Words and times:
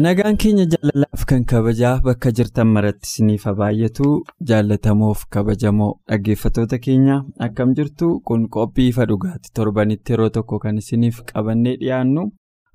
Nagaan 0.00 0.36
keenya 0.40 0.64
jaalalaaf 0.72 1.22
kan 1.28 1.42
kabajaa 1.50 2.00
bakka 2.06 2.30
jirtan 2.38 2.68
maratti 2.74 3.06
isiniif 3.10 3.44
baay'atu 3.60 4.10
jaallatamoof 4.50 5.24
kabajamoo 5.34 5.88
dhaggeeffattoota 6.08 6.78
keenya 6.84 7.16
akkam 7.46 7.74
jirtu 7.78 8.08
kun 8.28 8.46
qophii 8.56 8.88
ifa 8.92 9.06
dhugaati 9.10 9.50
torbanitti 9.58 10.12
yeroo 10.14 10.28
tokko 10.36 10.58
kan 10.64 10.78
isiniif 10.82 11.18
qabannee 11.32 11.74
dhiyaannu 11.82 12.24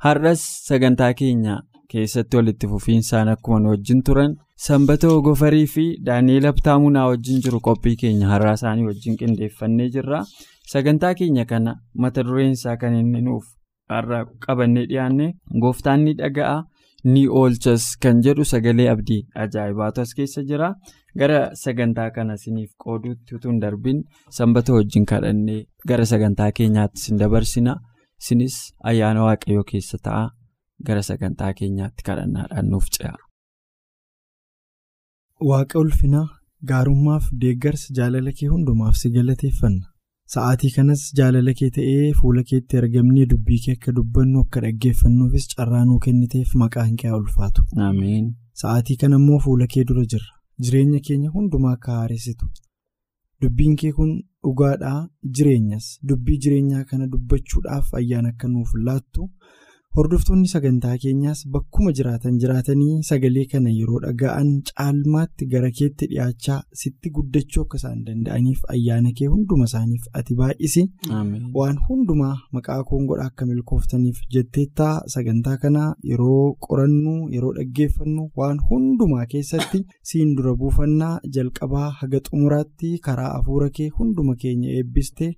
har'as 0.05 0.43
sagantaa 0.67 1.13
keenya 1.21 1.55
keessatti 1.93 2.37
walitti 2.41 2.67
fufiinsaan 2.73 3.29
akkuma 3.35 3.59
nu 3.63 3.69
wajjin 3.73 4.03
turan 4.09 4.35
sanbatoo 4.67 5.15
gofarii 5.29 5.65
fi 5.77 5.87
daani'eel 6.09 6.45
abtaamunaa 6.51 7.07
wajjin 7.13 7.41
jiru 7.47 7.59
qophii 7.69 7.95
keenya 8.03 8.27
har'aa 8.33 8.53
isaanii 8.59 8.85
wajjin 8.91 9.17
qindeeffannee 9.23 9.89
jirra 9.97 10.21
sagantaa 10.75 11.13
keenya 11.23 11.45
kana 11.51 11.79
mata 12.05 12.23
dureensaa 12.29 12.77
kan 12.83 12.93
inni 13.01 13.21
nuuf 13.31 13.45
har'a 13.89 14.23
qabannee 14.47 14.85
dhiyaanne 14.91 15.33
gooftaan 15.61 16.03
ni 16.05 16.13
dhaga'a. 16.21 16.63
Ni 17.13 17.23
oolchas 17.39 17.83
kan 18.03 18.21
jedhu 18.25 18.43
sagalee 18.51 18.87
abdii 18.93 19.21
ajaa'ibaatu 19.43 20.01
as 20.03 20.13
keessa 20.19 20.43
jira 20.51 20.69
gara 21.21 21.41
sagantaa 21.63 22.09
kana 22.15 22.33
isiniif 22.39 22.71
qooduutti 22.83 23.35
utuu 23.37 23.51
hin 23.51 23.59
darbin 23.65 23.99
sanbata 24.37 24.73
wajjin 24.77 25.05
kadhannee 25.11 25.59
gara 25.91 26.05
sagantaa 26.13 26.49
keenyaatti 26.59 26.99
isin 27.03 27.19
dabarsina 27.21 27.75
isinis 28.21 28.55
ayyaana 28.91 29.23
waaqayyoo 29.27 29.65
keessa 29.71 29.97
ta'a 30.07 30.23
gara 30.87 31.03
sagantaa 31.09 31.51
keenyaatti 31.59 32.03
kadhannaadhaan 32.09 32.69
nuuf 32.73 32.87
ce'a. 32.97 33.13
Waaqa 35.49 35.79
ulfinaa 35.83 36.27
gaarummaaf 36.71 37.25
deeggarsa 37.41 37.93
jaalala 37.97 38.31
kee 38.39 38.49
hundumaaf 38.53 38.95
si 39.01 39.09
galateeffanna. 39.17 39.85
Sa'aatii 40.33 40.69
kanas 40.75 41.01
jaalala 41.17 41.53
kee 41.57 41.67
ta'ee 41.73 42.05
fuula 42.19 42.43
keetti 42.51 42.77
argamnee 42.81 43.25
dubbii 43.33 43.57
kee 43.65 43.73
akka 43.77 43.91
dubbannu 43.97 44.39
akka 44.45 44.61
dhaggeeffannuufis 44.65 45.45
carraa 45.51 45.81
nuu 45.89 45.97
kenniteef 46.05 46.55
maqaan 46.61 46.95
kee 47.01 47.09
haa 47.11 47.19
ulfaatu. 47.23 47.65
Sa'aatii 48.61 48.97
kana 49.03 49.19
immoo 49.21 49.39
fuula 49.45 49.67
kee 49.73 49.83
dura 49.91 50.05
jirra. 50.13 50.31
Jireenya 50.63 50.99
keenya 51.09 51.29
hundumaa 51.35 51.73
akka 51.77 51.97
haaressitu. 51.99 52.49
Dubbiin 53.41 53.75
kee 53.81 53.91
kun 53.99 54.15
dhugaadhaa 54.47 54.97
jireenyas. 55.37 55.91
Dubbii 56.09 56.37
jireenyaa 56.45 56.83
kana 56.91 57.07
dubbachuudhaaf 57.13 57.93
ayyaana 58.01 58.29
akka 58.35 58.47
nuuf 58.55 58.73
laattu. 58.89 59.29
Hordoftoonni 59.95 60.47
sagantaa 60.51 60.93
keenyaas 61.01 61.41
bakkuma 61.51 61.91
jiraatan 61.97 62.37
jiraatanii 62.43 62.95
sagalee 63.09 63.43
kana 63.51 63.71
yeroo 63.75 63.99
dhaga'an 64.05 64.47
caalmaatti 64.69 65.45
gara 65.53 65.69
keetti 65.77 66.07
dhiyaachaa 66.13 66.57
sitti 66.79 67.11
guddachuu 67.17 67.61
akka 67.65 67.77
isaan 67.81 68.01
danda'aniif 68.07 68.65
ayyaana 68.73 69.13
kee 69.19 69.29
hunduma 69.35 69.67
isaaniif 69.69 70.09
ati 70.21 70.35
baay'isi. 70.41 70.81
Waan 71.59 71.79
hundumaa 71.87 72.33
maqaa 72.57 72.79
koongodhaa 72.89 73.27
akka 73.31 73.47
milkooftaniif 73.51 74.19
jetteettaa 74.35 74.93
sagantaa 75.13 75.53
kana 75.63 75.83
yeroo 76.11 76.43
qorannu 76.67 77.13
yeroo 77.35 77.53
dhaggeeffannu 77.59 78.25
waan 78.41 78.59
hundumaa 78.71 79.25
keessatti 79.35 79.81
siin 80.11 80.33
dura 80.39 80.55
buufannaa 80.63 81.13
jalqabaa 81.37 81.85
haga 82.01 82.19
xumuraatti 82.27 82.89
karaa 83.07 83.29
hafuura 83.37 83.69
kee 83.79 83.87
hunduma 84.01 84.35
keenya 84.43 84.75
eebbiste 84.81 85.31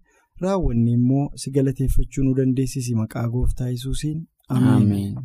raawwanne 0.46 0.92
immoo 0.98 1.28
si 1.44 1.52
galateeffachuu 1.60 2.24
nu 2.26 2.34
dandeessisi 2.42 2.96
maqaa 3.02 3.28
gooftaa 3.36 3.70
yesuusiin. 3.76 4.18
Ameen. 4.50 5.16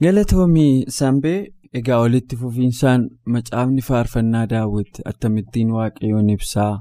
Galatoomii 0.00 0.84
Sambee 0.88 1.38
egaa 1.78 1.98
walitti 2.00 2.36
fufiinsaan 2.42 3.08
macaafni 3.34 3.82
faarfannaa 3.88 4.46
daawwiti 4.52 5.02
akkamittiin 5.12 5.70
waaqayyoon 5.76 6.30
ibsaa? 6.36 6.72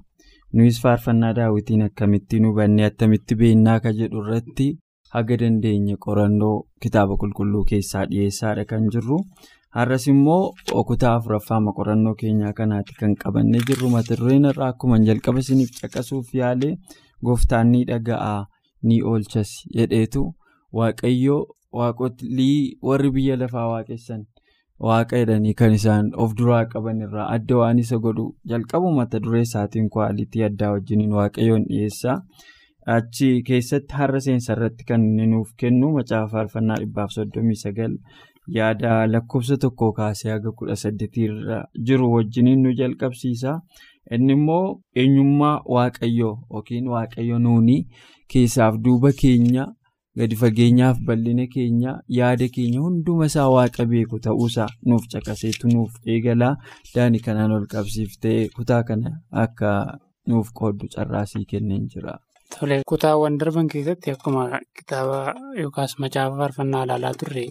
Nuyis 0.53 0.79
faarfannaa 0.83 1.33
daawwitiin 1.39 1.81
akkamittiin 1.87 2.45
hubannee 2.47 2.85
akkamitti 2.89 3.35
beennaa 3.41 3.79
ka 3.79 3.91
jedhu 3.99 4.21
irratti 4.23 4.67
haga 5.15 5.37
dandeenye 5.41 5.95
qorannoo 6.05 6.55
kitaaba 6.81 7.17
qulqulluu 7.23 7.63
keessaa 7.71 8.05
dhiyeessaadha 8.11 8.65
kan 8.71 8.87
jirru. 8.95 9.19
Har'as 9.77 10.07
immoo 10.13 10.53
kutaa 10.91 11.15
afuraffaama 11.15 11.73
qorannoo 11.79 12.15
keenyaa 12.21 12.53
kanaatti 12.61 12.93
kan 12.99 13.15
qabannee 13.23 13.61
jirru. 13.67 13.89
Mata 13.89 14.15
dureen 14.21 14.45
irraa 14.53 14.69
akkuma 14.73 14.97
jalqaba 15.09 15.39
isiniif 15.45 15.75
caqasuuf 15.81 16.33
yaale 16.41 16.71
gooftaan 17.25 17.71
ni 17.71 17.83
dhaga'aa 17.91 18.39
ni 18.83 19.01
oolchas 19.11 19.51
jedheetu. 19.77 20.23
Waaqayyoo 20.77 21.41
waaqolii 21.77 22.77
warri 22.87 23.09
biyya 23.15 23.35
lafaa 23.41 23.67
waaqessan 23.71 24.21
waaqa 24.87 25.17
jedhanii 25.21 25.53
kan 25.59 25.73
isaan 25.77 26.11
of 26.23 26.33
duraa 26.37 26.65
qaban 26.73 27.01
irraa 27.05 27.27
adda 27.35 27.57
waan 27.61 27.79
isa 27.83 27.97
godhu 28.05 28.25
jalqabu 28.51 28.91
mata 28.99 29.19
duree 29.25 29.41
isaatiin 29.47 29.89
kwaalitii 29.95 30.43
addaa 30.49 30.71
wajjiniin 30.75 31.11
waaqayyoon 31.19 31.65
dhiyeessaa. 31.69 32.17
Achi 32.95 33.29
keessatti 33.47 33.93
har'a 33.99 34.19
seensa 34.25 34.53
irratti 34.55 34.83
kan 34.89 35.03
nuuf 35.31 35.49
kennu 35.63 35.91
macaafa 35.97 36.31
faarfannaa 36.33 36.77
dhibbaaf 36.81 37.11
soddomii 37.17 37.55
sagal 37.63 37.97
yaada 38.55 38.93
lakkoofsa 39.13 39.57
tokkoo 39.63 39.91
kaasee 39.99 40.31
haga 40.31 40.51
kudha 40.61 40.75
saddeetiirra 40.83 41.59
jiru 41.89 42.11
wajjiniin 42.15 42.61
nu 42.63 42.71
jalqabsiisa. 42.79 43.59
Inni 44.15 44.33
immoo 44.37 44.65
eenyummaa 45.01 45.57
waaqayyoo 45.75 46.35
yookiin 46.53 46.87
waaqayyo 46.93 47.37
nuuni 47.45 47.77
keessaaf 48.31 48.75
duuba 48.85 49.11
keenya. 49.21 49.65
gadi 50.19 50.35
fageenyaaf 50.39 50.97
bal'ina 51.07 51.43
keenya 51.53 51.91
yaada 52.17 52.47
keenya 52.55 52.79
hunduma 52.85 53.25
isaa 53.29 53.45
waaqa 53.55 53.83
beeku 53.91 54.17
ta'uusaa 54.25 54.67
nuuf 54.89 55.03
caqaseetu 55.13 55.67
nuuf 55.73 55.93
eegalaa 56.13 56.55
daani 56.95 57.19
kanaan 57.27 57.51
ol 57.57 57.65
qabsiiftee 57.73 58.39
kutaa 58.55 58.81
kana 58.89 59.09
akka 59.43 59.69
nuuf 60.31 60.49
qooddu 60.59 60.85
carraasii 60.95 61.45
kenneen 61.51 61.85
jira. 61.93 62.13
Tole 62.55 62.81
kutaawwan 62.91 63.37
darban 63.39 63.67
keessatti 63.73 64.11
akkuma 64.15 64.43
kitaaba 64.79 65.19
yookaas 65.61 65.93
macaafa 66.03 66.35
faarfannaa 66.41 66.83
ilaalaa 66.87 67.13
turre 67.23 67.45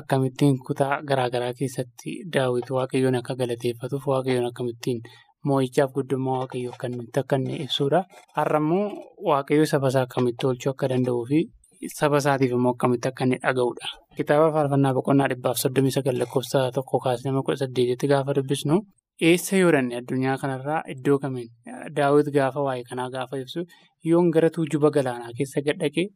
akkamittiin 0.00 0.56
kutaa 0.66 1.02
garaagaraa 1.08 1.52
keessatti 1.58 2.10
daawwitu 2.34 2.74
waaqayyoon 2.78 3.18
akka 3.20 3.34
galateeffatuuf 3.40 4.06
waaqayyoon 4.12 4.46
akkamittiin 4.52 5.02
moo'ichaaf 5.50 5.90
guddummaa 5.96 6.38
waaqayyoo 6.42 6.72
akkamitti 6.76 7.20
akka 7.22 7.36
inni 7.40 7.54
ibsuudha. 7.66 8.00
Har'a 8.38 8.58
immoo 8.62 8.86
waaqayyoo 9.30 9.66
saba 9.74 9.88
isaa 9.94 10.04
akkamitti 10.08 10.46
oolchuu 10.50 10.72
akka 10.74 10.88
danda'uu 10.94 11.24
fi 11.30 11.38
saba 11.98 12.16
isaatiif 12.24 12.52
immoo 12.58 12.72
akkamitti 12.76 13.08
akka 13.12 13.24
inni 13.28 13.38
dhaga'uudha. 13.46 13.86
Kitaaba 14.18 14.50
faarfannaa 14.56 14.94
boqonnaa 14.98 15.28
dhibbaaf 15.32 15.56
soddomii 15.64 15.94
sagal 15.96 16.16
lakkoofsa 16.24 16.58
tokko 16.76 16.98
kaasee 17.06 17.26
nama 17.30 17.42
kudha 17.46 17.60
saddeetitti 17.64 18.06
gaafa 18.12 18.34
dubbisnu 18.36 18.76
eessa 19.30 19.56
yoo 19.62 19.72
danne 19.74 19.94
addunyaa 20.00 20.36
kanarraa 20.42 20.78
iddoo 20.92 21.18
kamiin 21.22 21.48
daawwiti 21.96 22.30
gaafa 22.36 22.60
waa'ee 22.66 22.84
kanaa 22.88 23.08
gaafa 23.14 23.38
ibsu 23.42 23.60
yoon 24.10 24.30
gara 24.36 24.48
tuujuba 24.54 24.90
galaanaa 24.96 25.32
keessa 25.38 25.60
gadhaqee 25.66 26.06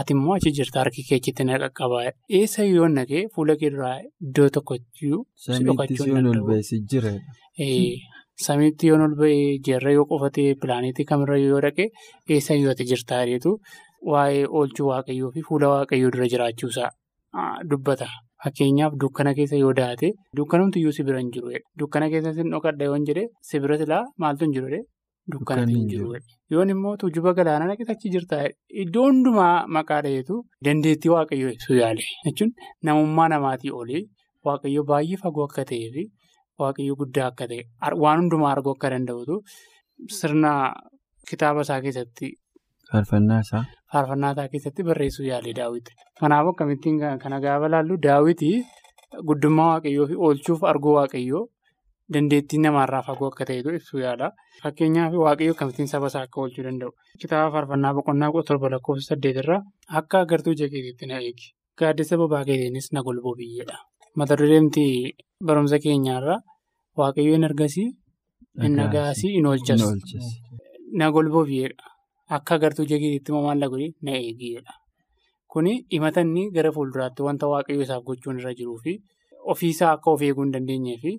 ati 0.00 0.12
immoo 0.16 0.34
achi 0.36 0.52
jirta 0.58 0.78
harki 0.82 1.02
keechitti 1.08 1.44
na 1.48 1.58
qaqqabaa 1.64 2.04
eessa 2.40 2.62
yoo 2.74 2.88
naqee 2.98 3.22
fuula 3.34 3.56
kee 3.62 3.70
duraa 3.74 3.96
iddoo 4.26 4.48
tokkoyyuu 4.58 5.20
si 5.46 5.58
dhokachuu 5.70 6.06
hin 6.06 6.14
danda'u. 6.28 6.46
Samiitti 8.46 8.86
yoo 8.90 8.98
ol 9.04 9.14
ba'ee 9.20 9.46
jeerra 9.66 9.92
yoo 9.96 10.04
qofatee 10.10 10.50
pilaaneetii 10.62 11.04
kamirra 11.10 11.38
yoo 11.44 11.60
dhaqee 11.64 11.86
eessa 12.34 12.54
yoo 12.58 12.70
ati 12.74 12.84
jirtaa 12.90 13.22
jedhetu 13.30 13.54
waa'ee 14.12 14.44
oolchuu 14.60 14.86
waaqayyoo 14.90 15.30
fi 15.36 15.42
fuula 15.48 15.70
waaqayyoo 15.72 16.10
dura 16.16 16.28
jiraachuusaa 16.34 16.90
dubbata. 17.72 18.06
Fakkeenyaaf 18.44 18.94
dukkana 19.04 19.32
keessa 19.38 19.58
yoo 19.62 19.72
daate 19.80 20.12
dukkanumti 20.40 20.78
iyyuu 20.82 20.92
si 20.98 21.02
bira 21.08 21.18
hin 21.22 21.32
jiru. 21.36 21.50
Dukkana 21.82 22.08
keessa 22.12 22.32
sin 22.36 22.50
dhokadha 22.54 22.84
yoo 22.90 22.98
jedhe 23.08 23.24
si 23.48 23.58
bira 23.64 23.78
silaa 23.80 24.04
maaltu 24.24 24.44
hin 24.46 24.54
jiru? 24.58 24.80
Dukkanatu 25.34 25.74
hin 25.74 25.88
jiru. 25.94 26.12
Yoon 26.54 26.70
immoo 26.74 26.94
tuujuba 27.00 27.32
galaanaa 27.40 27.66
naqee 27.72 27.88
achi 27.96 28.08
jirta. 28.14 28.38
Iddoo 28.84 29.08
hundumaa 29.08 29.66
maqaa 29.78 29.98
dhaheetu 30.06 30.38
dandeettii 30.68 31.10
waaqayyoo 31.16 31.50
ibsuu 31.56 31.76
yaale. 31.80 32.06
Jechuun 32.28 32.54
namummaa 32.90 33.28
namaatii 33.34 33.74
olii 33.80 34.04
waaqayyoo 34.50 34.84
baay'ee 34.92 35.18
fagoo 35.24 35.44
akka 35.50 35.64
ta'ee 35.72 35.90
fi 35.96 36.06
waaqayyoo 36.64 36.96
guddaa 37.00 37.26
akka 37.32 37.46
ta'e 37.50 37.62
waan 38.04 38.18
hundumaa 38.22 38.52
arguu 38.54 38.74
akka 38.76 38.90
danda'utu 38.94 39.36
sirna 40.18 40.52
kitaaba 41.30 41.60
isaa 41.66 41.80
keessatti. 41.84 42.28
Faarfannaa 42.92 43.40
isaa. 43.46 43.64
Faarfannaa 43.92 44.32
isaa 44.34 44.48
keessatti 44.52 44.82
barreessuu 44.88 45.26
yaale 45.30 45.52
daawwiti. 45.60 45.92
Kanaafuu 46.20 46.52
akkamittiin 46.54 46.98
kana 47.22 47.40
gaafa 47.44 47.68
laallu 47.74 47.96
daawwiti 48.06 48.50
guddummaa 49.28 49.68
waaqayyoo 49.72 50.06
fi 50.10 50.16
oolchuuf 50.26 50.64
arguu 50.72 50.94
waaqayyoo 50.98 51.44
dandeettii 52.14 52.60
namaarraa 52.64 53.02
fagoo 53.08 53.28
akka 53.32 53.44
ta'etu 53.50 53.74
ibsuu 53.78 54.00
yaala. 54.06 54.30
Fakkeenyaaf 54.62 55.12
waaqayyoo 55.24 55.54
akkamittiin 55.56 55.88
saba 55.92 56.06
isaa 56.12 56.24
akka 56.28 56.40
oolchuu 56.44 56.64
danda'u. 56.68 56.90
Kitaaba 57.20 57.50
faarfannaa 57.56 57.92
boqonnaa 57.98 58.32
torba 58.48 58.70
lakkoofsa 58.74 59.08
saddeetirraa 59.14 59.60
akka 60.00 60.20
agartuu 60.24 60.52
ija 60.56 60.68
keetiitti 60.72 61.06
na 61.12 61.20
eegi. 61.28 61.52
Gaaddisa 61.78 62.16
bobaa 62.20 62.44
keetiinis 62.48 62.92
na 62.92 63.02
golboo 63.06 63.34
biyyeedha. 63.40 63.76
Mata 64.18 64.34
dureemti 64.40 64.84
barumsa 65.48 65.78
keenyaarraa 65.84 66.38
waaqayyoo 67.00 67.36
hin 67.36 67.46
argasii, 67.48 67.88
hin 68.62 68.74
nagaasii, 68.80 69.32
hin 69.36 69.46
oolchas. 69.50 69.82
Na 71.00 71.10
golboo 71.16 71.44
biyyeedha. 71.50 71.84
Akka 72.36 72.54
agartuu 72.58 72.84
immoo 72.94 73.42
maal 73.46 73.68
godhi 73.74 73.88
na 74.06 74.12
eegiidha. 74.22 74.72
Kuni 75.52 75.72
himatanni 75.92 76.42
gara 76.56 76.72
fuulduraatti 76.76 77.22
wanta 77.28 77.46
waaqayyoo 77.52 77.84
isaaf 77.86 78.02
gochuun 78.08 78.40
irra 78.40 78.52
jiruu 78.58 78.78
fi 78.84 78.92
ofiisaa 79.52 79.92
akka 79.96 80.10
of 80.14 80.22
eeguu 80.26 80.44
hin 80.46 80.52
dandeenyee 80.56 80.96
fi 81.04 81.12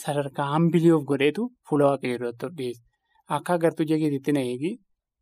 sadarkaa 0.00 0.48
hambilii 0.54 0.94
of 0.96 1.04
godheetu 1.10 1.44
fuula 1.68 1.90
waaqayyoo 1.92 2.18
irratti 2.18 2.46
of 2.48 2.56
dhiyeessa. 2.58 2.82
Akka 3.36 3.54
agartuu 3.58 3.84
ija 3.86 3.98
keetiitti 4.02 4.32
na 4.38 4.42
eegi 4.54 4.72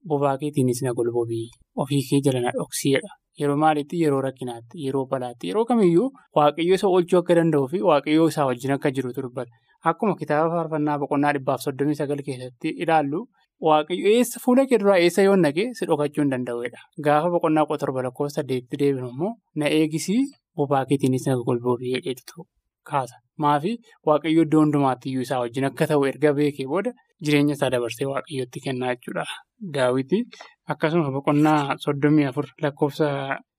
bobaa 0.08 0.36
keetiinis 0.40 0.82
na 0.86 0.94
golboo 1.00 1.26
biyyi. 1.32 1.50
Ofii 1.82 2.02
kee 2.08 2.20
jala 2.28 2.40
na 2.46 2.54
dhoksiidha. 2.58 3.10
Yeroo 3.40 3.56
maaliitti 3.62 4.00
yeroo 4.02 4.20
rakkinaatti 4.26 4.84
yeroo 4.86 5.04
balaatti 5.12 5.48
yeroo 5.50 5.64
kamiyyuu 5.70 6.08
waaqayyoo 6.38 6.76
isa 6.80 6.88
oolchuu 6.96 7.18
akka 7.22 7.34
danda'uu 7.38 7.68
fi 7.72 7.80
waaqayyoo 7.90 8.28
isaa 8.32 8.46
wajjin 8.50 8.72
akka 8.76 8.90
jirutu 8.98 9.22
dubbata. 9.26 9.50
Akkuma 9.90 10.14
kitaaba 10.20 10.50
faarfannaa 10.54 10.98
boqonnaa 11.04 11.32
dhibbaaf 11.38 11.60
soddomii 11.66 11.98
sagal 12.02 12.22
keessatti 12.28 12.74
ilaallu. 12.86 13.24
Waaqayyo 13.68 14.12
eessa 14.18 14.40
fuula 14.44 14.64
kee 14.70 14.78
duraa 14.82 14.98
eessa 15.02 15.22
yoo 15.26 15.36
naqee 15.42 15.66
si 15.78 15.86
dhokachuu 15.90 16.22
hin 16.24 16.30
danda'udha. 16.34 16.80
Gaafa 17.08 17.30
boqonnaa 17.34 17.66
kudha 17.68 17.80
torba 17.84 18.02
lakkoofsa 18.06 18.42
deebinu 18.48 19.08
immoo 19.10 19.32
na 19.62 19.66
eegisii 19.78 20.22
bobaa 20.56 20.84
keetiinis 20.90 21.26
na 21.30 21.36
golboo 21.48 21.76
biyyee 21.82 22.00
dheetu 22.06 22.46
kaasa. 22.90 23.16
Maafi 23.42 23.72
waaqayyo 24.08 24.42
iddoo 24.46 24.60
hundumaatti 24.64 25.08
iyyuu 25.10 25.22
isaa 25.26 25.40
wajjin 25.44 25.64
akka 25.70 25.86
ta'u 25.90 26.04
erga 26.10 26.32
beekee 26.38 26.66
booda 26.72 26.92
jireenya 27.24 27.54
isaa 27.58 27.70
dabarsee 27.74 28.06
waaqayyootti 28.12 28.60
kennaa 28.66 28.92
jechuudha. 28.94 29.24
Daawwiti 29.74 30.18
akkasuma 30.74 31.10
boqonnaa 31.16 31.76
soddomii 31.84 32.26
afur 32.30 32.46
lakkoofsa 32.62 33.08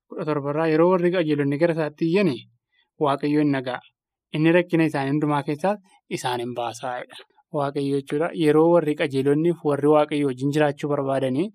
kudha 0.10 0.26
torbarraa 0.30 0.68
yeroo 0.74 0.90
warri 0.94 1.12
qajeelonni 1.18 1.58
gara 1.64 1.74
isaatti 1.78 2.06
iyyanii 2.12 2.42
waaqayyo 3.06 3.40
hin 3.44 3.52
nagaa. 3.58 3.80
Inni 4.36 4.52
rakkina 4.58 4.86
isaanii 4.92 5.12
hundumaa 5.16 5.44
keessaas 5.48 5.80
isaan 6.18 6.40
hin 6.44 6.54
baasaa'edha. 6.60 7.16
Waaqayyo 7.58 8.00
jechuudha 8.02 8.30
yeroo 8.46 8.68
warri 8.74 8.96
qajeelonniif 9.02 9.64
warri 9.70 9.88
waaqayyo 9.96 10.28
wajjin 10.32 10.52
jiraachuu 10.58 10.90
barbaadanii 10.94 11.48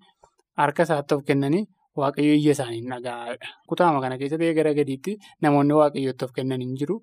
harka 0.61 0.83
isaatti 0.87 1.13
of 1.15 1.23
kennanii 1.27 1.63
waaqayyo 2.01 2.33
iyya 2.39 2.51
isaanii 2.57 2.81
dhaga'aadha. 2.93 3.47
Kutaama 3.69 4.01
kana 4.05 4.17
keessatti 4.21 4.53
gara 4.59 4.73
gadiitti 4.79 5.17
namoonni 5.41 5.73
waaqayyootti 5.81 6.25
of 6.25 6.31
kennan 6.37 6.61
hin 6.65 6.75
jiru. 6.81 6.97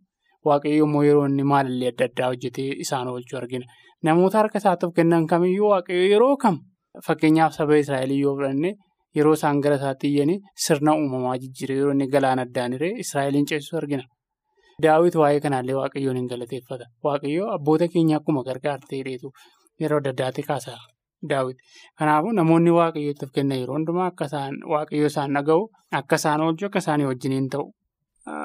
Waaqayyo 0.46 0.84
immoo 0.86 1.02
yeroo 1.08 1.26
inni 1.30 1.44
maalallee 1.52 1.88
adda 1.92 2.04
addaa 2.10 2.28
hojjetee 2.32 2.68
isaan 2.84 3.08
oolchuu 3.12 3.38
argina. 3.38 3.66
Namoota 4.04 4.38
harka 4.38 4.58
isaatti 4.62 4.86
of 4.86 4.92
kennan 4.98 5.26
kamiyyuu 5.32 5.70
waaqayyo 5.72 6.04
yeroo 6.12 6.36
kam 6.42 6.58
fakkeenyaaf 7.06 7.52
saba 7.58 7.76
Israa'el 7.84 8.12
yoo 8.20 8.34
fudhanne 8.36 8.70
yeroo 9.16 9.32
isaan 9.38 9.60
gara 9.64 9.76
isaatti 9.80 10.06
iyyanii 10.12 10.38
sirna 10.66 10.94
uumamaa 11.00 11.36
jijjiiree 11.44 11.76
yeroo 11.80 11.92
inni 11.96 12.06
galaana 12.14 12.42
addaan 12.48 12.72
hiree 12.76 12.92
Israa'eliin 13.04 13.46
ceesisuu 13.52 13.78
argina. 13.80 14.04
Daawwit 14.82 15.14
waa'ee 15.20 15.40
kanaallee 15.46 15.74
waaqayyoon 15.80 16.16
hin 16.20 16.28
galateeffata. 16.32 16.84
Waaqayyoo 17.04 17.48
abboota 17.56 17.88
keenya 17.94 18.16
akkuma 18.20 18.42
gargaartee 18.48 19.02
dheetu 19.08 19.32
yeroo 19.80 19.98
adda 20.02 20.10
addaatti 20.14 20.42
kaasa 20.50 20.76
daawwit. 21.30 21.58
Kanaafuu 21.98 22.32
namoonni 22.38 22.70
waaqayyootti 22.78 23.24
of 23.26 23.32
kennan 23.38 23.58
yeroo 23.62 23.74
hundumaa 23.78 24.06
akka 24.12 24.24
isaan 24.30 24.54
waaqayyoo 24.74 25.10
isaan 25.12 25.34
dhaga'u 25.38 25.66
akka 26.00 26.16
isaan 26.22 26.40
oolchu 26.46 26.66
akka 26.70 26.78
isaanii 26.84 27.08
wajjiniin 27.10 27.48
ta'u 27.54 27.64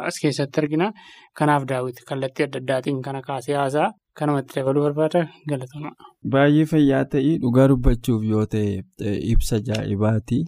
as 0.10 0.20
keessatti 0.24 0.62
argina. 0.64 0.92
Kanaaf 1.40 1.66
daawwit 1.72 2.02
kallattii 2.10 2.44
adda 2.48 2.60
addaatiin 2.64 3.02
kana 3.08 3.22
kaasee 3.28 3.56
haasaa 3.62 3.92
kanumatti 4.20 4.56
dabaluu 4.60 4.84
barbaada 4.88 5.22
galatama. 5.50 5.92
Baay'ee 6.36 6.66
fayyaa 6.74 7.06
ta'ii 7.16 7.38
dhugaa 7.46 7.68
dubbachuuf 7.74 8.24
yoo 8.34 8.46
ta'e 8.56 9.16
ibsa 9.34 9.56
ajaa'ibaati. 9.64 10.40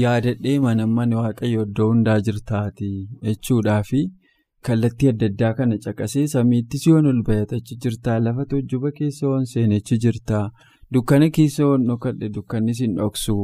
Yaadadhee 0.00 0.58
manamman 0.66 1.12
waaqayyo 1.20 1.62
iddoo 1.68 1.88
hundaa 1.92 2.18
jirtaati 2.26 2.90
jechuudhaafi. 3.28 4.02
Kallattii 4.66 5.08
adda 5.12 5.26
addaa 5.30 5.52
kana 5.58 5.76
caqasee 5.84 6.26
samiitti 6.32 6.78
si'oon 6.82 7.06
ol 7.12 7.22
bayatachi 7.28 7.76
jirtaa 7.84 8.18
lafa 8.26 8.44
tuujjuba 8.50 8.90
keessa 8.98 9.26
oon 9.30 9.46
seenachi 9.52 9.98
jirtaa 10.04 10.44
dukkana 10.94 11.28
keessa 11.38 11.66
oon 11.70 11.86
dhokadhe 11.88 12.28
dukkanni 12.36 12.74
sin 12.80 12.94
dhoksu 13.00 13.34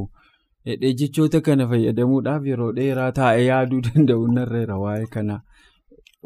hedhee 0.66 0.94
jechoota 1.00 1.40
kana 1.40 1.68
fayyadamuudhaaf 1.68 2.46
yeroo 2.52 2.72
dheeraa 2.78 3.12
taa'ee 3.18 3.46
yaaduu 3.46 3.80
danda'u 3.88 4.26
narreera 4.38 4.78
waa'ee 4.84 5.06
kana 5.16 5.40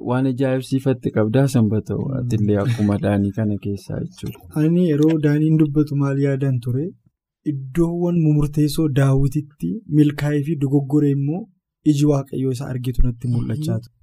waan 0.08 0.26
ajaa'ibsiifatti 0.32 1.14
qabdaa 1.17 1.46
sanbata 1.55 1.96
atiillee 2.19 2.58
akkuma 2.64 2.99
daanii 3.05 3.32
kana 3.38 3.56
keessaa 3.64 4.00
jechuudha. 4.00 4.38
Ani 4.62 4.88
yeroo 4.90 5.17
daaniin 5.26 5.58
dubbatu 5.62 5.96
maal 6.02 6.23
yaadan 6.26 6.61
ture 6.67 6.87
iddoowwan 7.52 8.20
murteessoo 8.26 8.88
daawwititti 9.00 9.73
milkaa'ee 9.99 10.43
fi 10.46 10.56
dogoggoree 10.62 11.12
immoo 11.19 11.43
iji 11.93 12.06
waaqayyoo 12.12 12.55
isaa 12.56 12.70
argitu 12.75 13.06
natti 13.06 13.29
mul'achaa 13.34 13.79
ture. 13.84 13.94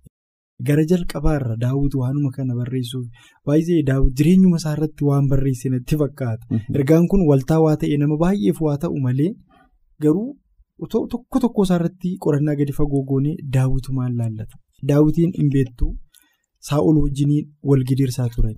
Gara 0.68 0.84
jalqabaarra 0.92 1.56
daawwitu 1.66 2.00
waanuma 2.04 2.31
kana 2.38 2.56
barreessuuf 2.56 3.06
baay'ee 3.48 3.84
daawwit 3.90 4.18
jireenyuma 4.22 4.58
isaa 4.62 4.74
irratti 4.78 5.06
waan 5.09 5.30
barreesse 5.33 5.69
natti 5.76 6.00
fakkaata. 6.02 6.64
Ergaan 6.80 7.07
kun 7.14 7.28
waltaa 7.30 7.59
waa 7.66 7.78
ta'e 7.83 7.98
nama 8.02 8.18
baay'eef 8.24 8.59
waa 8.68 8.78
ta'u 8.86 9.00
malee 9.06 9.31
garuu 10.03 10.29
tokko 11.13 11.39
tokko 11.45 11.63
isaa 11.68 11.77
irratti 11.79 12.11
qorannaa 12.25 12.56
gadi 12.59 12.73
fagoo 12.79 13.03
goonee 13.09 13.35
daawwitu 13.56 13.94
maal 13.97 14.13
laallata. 14.19 14.56
Daawwitiin 14.89 15.31
hin 15.39 15.49
beektu 15.56 15.87
saa'ol 16.68 16.97
wajjiniin 17.03 17.49
wal 17.69 17.83
gidirsaa 17.89 18.27
turan. 18.35 18.56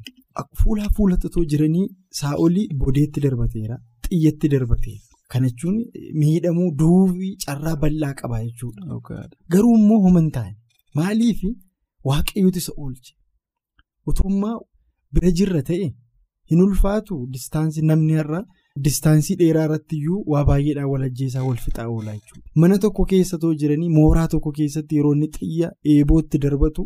Fuulaa 0.64 0.90
fuulatotoo 0.98 1.46
jiranii 1.54 1.88
saa'olii 2.20 2.68
bodeetti 2.84 3.20
darbateera 3.26 3.78
xiyyeetti 4.08 4.48
darbateera. 4.54 5.02
Kana 5.32 5.48
jechuun 5.50 5.78
miidhamuu 6.22 6.70
duubii 6.80 7.34
carraa 7.46 7.76
bal'aa 7.84 8.14
qaba 8.22 8.44
jechuudha. 8.46 9.28
Garuu 9.54 9.76
immoo 9.80 10.00
homan 10.06 10.30
taane 10.38 10.56
maaliif? 11.00 11.42
Waaqayyooti 12.10 12.60
isa 12.64 12.74
oolche 12.84 13.14
utummaa 14.12 14.56
bira 15.14 15.30
jirra 15.40 15.62
ta'e 15.70 15.88
hin 16.52 16.62
ulfaatu 16.66 17.18
distaansii 17.34 17.84
namni 17.90 18.14
har'a 18.20 18.40
distaansii 18.88 19.36
dheeraa 19.42 19.64
irratti 19.68 19.96
iyyuu 19.98 20.24
waa 20.34 20.44
baay'eedhaan 20.50 20.90
wal 20.94 21.04
ajjeesaa 21.08 21.44
wal 21.48 21.58
fixaa 21.66 21.88
oolaa 21.88 22.14
jechuudha. 22.16 22.44
Mana 22.56 22.78
tokko 22.78 23.06
keessatoo 23.06 23.54
jiranii 23.64 23.90
mooraa 23.96 24.28
tokko 24.34 24.52
keessatti 24.60 24.96
yeroo 25.00 25.14
inni 25.16 25.28
xiyya 25.38 25.72
eebootti 25.96 26.38
darbatu 26.46 26.86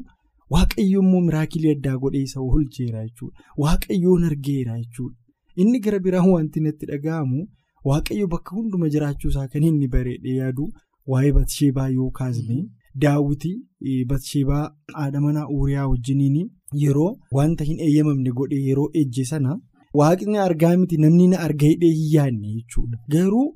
waaqayyo 0.55 0.99
immoo 1.03 1.21
miraakilii 1.27 1.71
addaa 1.75 1.97
godhee 2.05 2.21
isa 2.29 2.39
oolcheera 2.41 3.03
jechuudha. 3.07 3.37
Waaqayyoon 3.57 4.23
argeera 4.31 4.79
jechuudha. 4.79 5.15
Inni 5.55 5.79
gara 5.79 5.99
biraan 5.99 6.29
wanti 6.31 6.59
natti 6.69 6.85
dhaga'amu 6.91 7.45
waaqayyo 7.91 8.27
bakka 8.33 8.55
hunduma 8.55 8.89
jiraachuusaa 8.95 9.47
kan 9.53 9.63
inni 9.69 9.87
bareedee 9.93 10.35
yaadu 10.41 10.71
waa'ee 11.13 11.31
batsheebaa 11.37 11.87
yoo 11.99 12.09
kaasne. 12.19 12.65
Daawwitii 13.03 14.05
Batsheebaa 14.09 14.71
haadha 14.93 15.21
manaa 15.21 15.47
Uuriyaa 15.55 15.87
wajjiniin 15.93 16.49
yeroo 16.83 17.17
wanta 17.37 17.63
hin 17.69 17.79
eeyyamamne 17.87 18.31
godhee 18.37 18.59
yeroo 18.67 18.85
ejje 19.01 19.25
sana 19.31 19.55
waaqni 19.99 20.37
argaa 20.47 20.75
miti 20.77 20.97
namni 20.97 21.27
na 21.33 21.39
arga 21.47 21.67
hidhee 21.71 21.93
hin 21.99 22.09
yaadne 22.15 22.53
jechuudha. 22.55 22.97
Garuu 23.15 23.47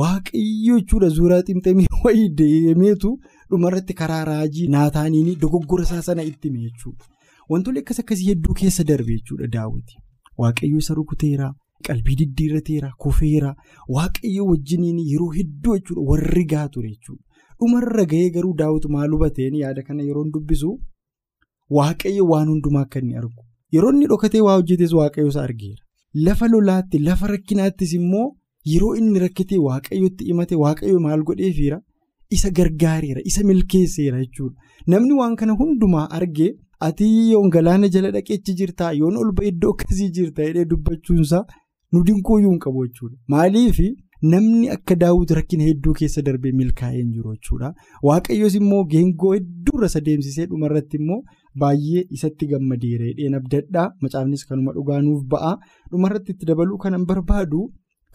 waaqayyo 0.00 0.78
jechuudha 0.80 1.10
suuraa 1.16 1.42
ximxamii 1.48 1.86
wayii 2.04 2.28
deemeetu 2.42 3.10
dhumarratti 3.50 3.94
karaa 4.02 4.24
raajii 4.30 4.68
naataaniin 4.76 5.40
dogoggora 5.40 5.84
isaa 5.88 6.02
sana 6.08 6.22
itti 6.30 6.48
hime 6.48 6.60
jechuudha. 6.68 7.04
Wantoonni 7.50 7.80
akkas 7.84 8.00
akkasii 8.04 8.28
hedduu 8.28 8.54
keessa 8.60 8.84
darbe 8.84 9.18
jechuudha 9.18 9.50
daawwiti. 9.56 9.98
Waaqayyo 10.38 10.78
isa 10.78 10.94
rukuteera. 10.94 11.52
Qalbii 11.86 12.16
diddiirrateera 12.18 12.92
kufeera 13.04 13.54
waaqayyo 13.94 14.44
wajjiniin 14.50 14.98
yeroo 15.12 15.30
hedduu 15.38 15.76
jechuudha 15.78 16.08
warri 16.10 16.44
gaa 16.52 16.68
ture 16.68 16.88
jechuudha. 16.88 17.24
Dhumarra 17.60 18.04
gahee 18.12 18.30
garuu 18.36 18.54
daawwitu 18.60 18.88
maal 18.88 19.10
hubateen 19.16 19.54
yaada 19.62 19.82
kana 19.82 20.02
yeroo 20.02 20.24
dubbisu 20.34 20.70
waaqayyo 21.78 22.26
waan 22.32 22.48
hundumaa 22.48 22.84
akka 22.86 23.00
inni 23.00 23.16
argu. 23.22 23.42
Yeroo 23.74 23.90
inni 23.94 24.06
dhokatee 24.12 24.40
waa 24.46 24.56
hojjetes 24.58 24.92
waaqayyo 24.98 25.28
isa 25.32 25.42
argeera. 25.42 25.82
Lafa 26.26 26.48
lolaatti 26.52 26.98
lafa 27.08 27.26
rakkinaattis 27.34 27.92
immoo 28.00 28.26
yeroo 28.72 28.94
inni 29.00 29.18
rakkatee 29.24 29.58
waaqayyotti 29.68 30.24
himate 30.30 30.54
waaqayyo 30.64 31.00
maal 31.06 31.22
godheefiira 31.30 31.78
isa 32.36 32.50
gargaareera 32.58 33.20
isa 33.30 33.44
milkeesseera 33.50 34.20
jechuudha. 34.24 34.56
Namni 34.86 35.12
waan 35.20 35.36
kana 35.40 35.52
hundumaa 35.62 36.06
argee 36.20 36.52
ati 36.90 37.08
yoon 37.32 37.50
galaana 37.56 37.88
jala 37.96 38.10
dhaqeechi 38.14 38.54
jirtaa 38.60 38.92
yoon 39.00 39.16
ol 39.24 39.32
ba'e 39.40 39.48
iddoo 39.54 39.72
akkasii 39.74 40.10
jirta 40.16 40.46
jedhee 40.48 40.64
dubbachuunsaa 40.70 41.44
nu 41.92 42.02
dinkuuyyuu 42.08 42.50
hin 42.54 42.58
qabu 42.64 42.86
jechuudha. 42.86 43.16
Maaliif 43.28 43.78
namni 44.32 44.68
akka 44.76 44.94
daawwitu 45.02 45.34
rakkina 45.38 45.64
hedduu 45.68 45.92
keessa 46.00 46.22
darbee 46.26 46.52
milkaa'ee 46.58 46.98
hin 47.02 47.12
jiru 47.14 47.32
jechuudha. 47.36 47.72
Waaqayyoos 48.08 48.54
immoo 48.60 48.84
geengoo 48.94 49.32
hedduurra 49.36 49.86
isa 49.92 50.00
deemsisee 50.08 50.46
dhumarratti 50.50 50.96
immoo 51.02 51.22
baay'ee 51.60 52.02
isatti 52.16 52.46
gammadeera 52.52 53.04
jedheen 53.10 53.34
abdadhaa 53.40 53.86
macaafnis 54.02 54.44
kanuma 54.48 54.72
dhugaanuuf 54.78 55.22
ba'a 55.34 55.52
dhumarratti 55.92 56.32
itti 56.36 56.46
dabaluu 56.50 56.78
kanan 56.84 57.04
barbaadu. 57.12 57.62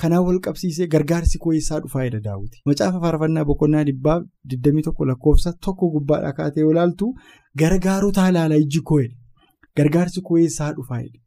Kanaan 0.02 0.26
wal 0.26 0.40
qabsiisee 0.46 0.86
gargaarsi 0.94 1.38
koo 1.44 1.52
eessaa 1.58 1.80
dhufaa 1.84 2.04
jedha 2.06 2.20
daawwiti. 2.26 2.60
Macaafa 2.70 3.00
faarfannaa 3.04 3.46
boqonnaa 3.50 3.84
dhibbaa 3.88 4.18
21 4.56 5.08
lakkoofsa 5.12 5.54
tokko 5.66 5.90
gubbaadhaa 5.94 6.34
kaatee 6.40 6.62
yoo 6.66 6.72
ilaaltu 6.76 7.08
gargaarotaa 7.62 8.28
ilaalaa 8.34 8.60
ijji 8.66 8.82
koo 8.90 9.00
jedhe. 9.02 9.16
Gargaarsi 9.78 10.22
koo 10.28 10.38
eessaa 10.44 10.72
dhufaa 10.78 11.00
jedhe. 11.02 11.20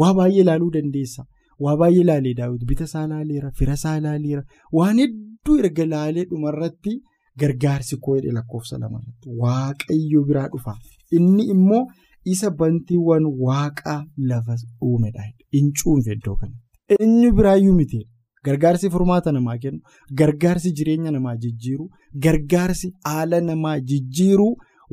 Waa 0.00 0.14
baay'ee 0.20 0.40
ilaaluu 0.44 0.70
dandeessa. 0.76 1.26
Waa 1.64 1.76
baay'ee 1.82 2.00
ilaalee 2.06 2.34
daawwiti. 2.40 2.64
Bita 2.70 2.84
isaa 2.90 3.04
ilaaleera, 3.06 3.50
fira 3.58 3.72
isaa 3.80 3.96
ilaaleera. 4.00 4.42
Waan 4.78 4.98
hedduu 5.04 5.58
erga 5.64 5.82
ilaalee 5.88 6.24
dhumarratti 6.30 6.94
gargaarsi 7.40 7.96
koo 7.96 8.16
jedhe 8.16 8.32
lakkoofsa 8.38 8.78
lamarratti. 8.78 9.28
Waaqayyo 9.42 10.24
biraa 10.28 10.48
dhufa. 10.54 10.74
Inni 11.16 11.44
immoo 11.54 11.82
isa 12.24 12.50
bantiiwwan 12.50 13.24
waaqaa 13.46 14.04
lafa 14.30 14.56
uumedha. 14.88 15.22
Hin 15.52 15.72
cuunfe 15.82 16.12
iddoo 16.12 16.36
kanatti. 16.36 16.66
Eenyu 16.98 17.32
biraayyuu 17.38 17.74
miti 17.74 18.00
gargaarsi 18.44 18.90
furmaata 18.90 19.32
namaa 19.32 19.58
kennu 19.62 19.80
gargaarsi 20.20 20.72
jireenya 20.72 21.10
namaa 21.16 21.36
jijjiiru 21.44 21.90
gargaarsi 22.26 22.92
haala 23.04 23.40
namaa 23.40 23.78
jijjiiru 23.90 24.46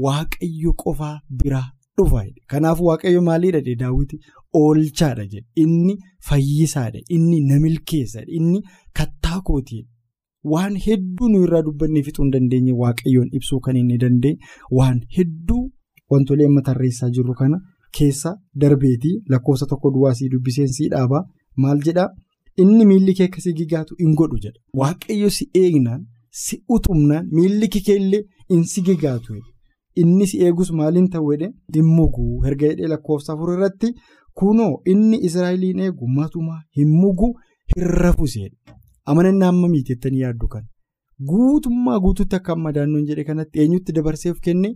waaqayyo 0.06 0.74
qofaa 0.84 1.20
biraa 1.44 1.68
dhufa 2.00 2.24
kanaaf 2.54 2.80
waaqayyo 2.88 3.22
maaliidha 3.28 3.62
daawwiti 3.84 4.20
oolchaadha 4.62 5.26
jedhe 5.34 5.46
inni 5.64 5.96
fayyisaadha 6.30 7.00
inni 7.18 7.40
namilkeessadha 7.52 8.26
inni 8.40 8.60
kattaa 9.00 9.40
kootiidha 9.50 9.90
waan 10.44 10.76
hedduu 10.86 11.30
nu 11.32 11.44
irraa 11.46 11.62
dubbannee 11.70 12.04
fixuu 12.04 12.24
hin 12.24 12.32
dandeenye 12.36 12.74
waaqayyoon 12.84 13.30
ibsuu 13.40 13.60
kan 13.66 13.76
inni 13.82 13.98
dandeenye 14.04 14.38
waan 14.80 15.02
hedduu 15.18 15.64
wantolee 16.14 16.46
amma 16.52 16.62
tarreessaa 16.70 17.10
jirru 17.18 17.34
kana 17.42 17.60
keessa 17.98 18.38
darbeetii 18.62 19.16
lakkoofsa 19.34 19.66
tokko 19.72 19.92
duwwaasii 19.96 20.30
dubbiseen 20.30 20.90
dhaabaa. 20.92 21.24
Maal 21.64 21.80
jedhaa 21.86 22.10
inni 22.64 22.86
miilli 22.86 23.14
kee 23.18 23.26
akkasii 23.30 23.54
gigaatu 23.60 23.96
hin 24.00 24.14
godhu 24.16 24.38
jedha. 24.44 24.60
Waaqayyo 24.80 25.30
si 25.30 25.50
eegnaan 25.62 26.06
si 26.44 26.64
utumnaan 26.70 27.28
miilli 27.32 27.68
kee 27.68 27.96
illee 27.96 28.24
in 28.50 28.64
si 28.64 28.82
gigaatu 28.90 29.36
inni 30.02 30.28
si 30.28 30.38
eegus 30.46 30.72
maaliin 30.72 31.10
ta'u 31.10 31.32
jedhe? 31.34 31.52
Hin 31.76 31.86
mugu. 31.86 32.46
Erga 32.46 32.68
jedhee 32.68 32.88
lakkoofsa 32.94 33.34
afur 33.34 33.54
irratti 33.54 33.94
kunoo 34.40 34.82
inni 34.86 35.18
israa'eliin 35.30 35.80
eegu 35.86 36.08
matumaa 36.18 36.62
hin 36.78 36.90
mugu 37.02 37.30
hin 37.76 37.88
rafusedha 38.02 38.77
amanannaa 39.14 39.50
amma 39.54 39.72
miiteettanii 39.76 40.24
yaaddu 40.26 40.48
kan 40.56 40.66
guutummaa 41.32 42.00
guutuutti 42.06 42.36
akka 42.40 42.54
amma 42.58 42.72
daannoon 42.78 43.06
jedhe 43.12 43.24
kanatti 43.30 43.62
eenyutti 43.64 43.98
dabarsee 43.98 44.32
of 44.36 44.40
kenne 44.48 44.70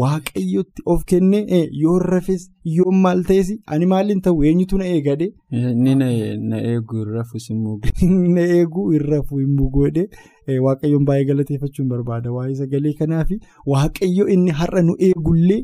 waaqayyotti 0.00 0.82
of 0.86 1.04
kenne 1.04 1.40
yoo 1.82 1.98
rafes 1.98 2.46
yoo 2.76 2.92
maal 3.04 3.22
ta'es 3.28 3.50
ani 3.76 3.86
maaliin 3.92 4.22
ta'u 4.26 4.42
eenyutu 4.50 4.78
na 4.78 4.86
eegade. 4.94 5.28
Inni 5.50 5.94
na 6.50 6.60
eegu 6.60 6.96
hin 7.02 7.12
rafu 7.16 7.38
hin 7.48 7.60
mugu. 7.66 7.88
Na 8.36 8.46
eegu 8.56 8.90
hin 8.90 9.06
rafu 9.12 9.38
hin 9.42 9.52
mugu 9.58 9.86
jedhee 9.88 10.58
waaqayyoon 10.66 11.04
baay'ee 11.10 11.28
galateeffachuun 11.30 11.88
barbaada 11.88 12.32
waa'ee 12.38 12.54
sagalee 12.62 12.94
kanaafi 13.02 13.40
waaqayyo 13.74 14.28
inni 14.36 14.56
har'a 14.62 14.82
nu 14.88 14.96
eegullee 15.10 15.60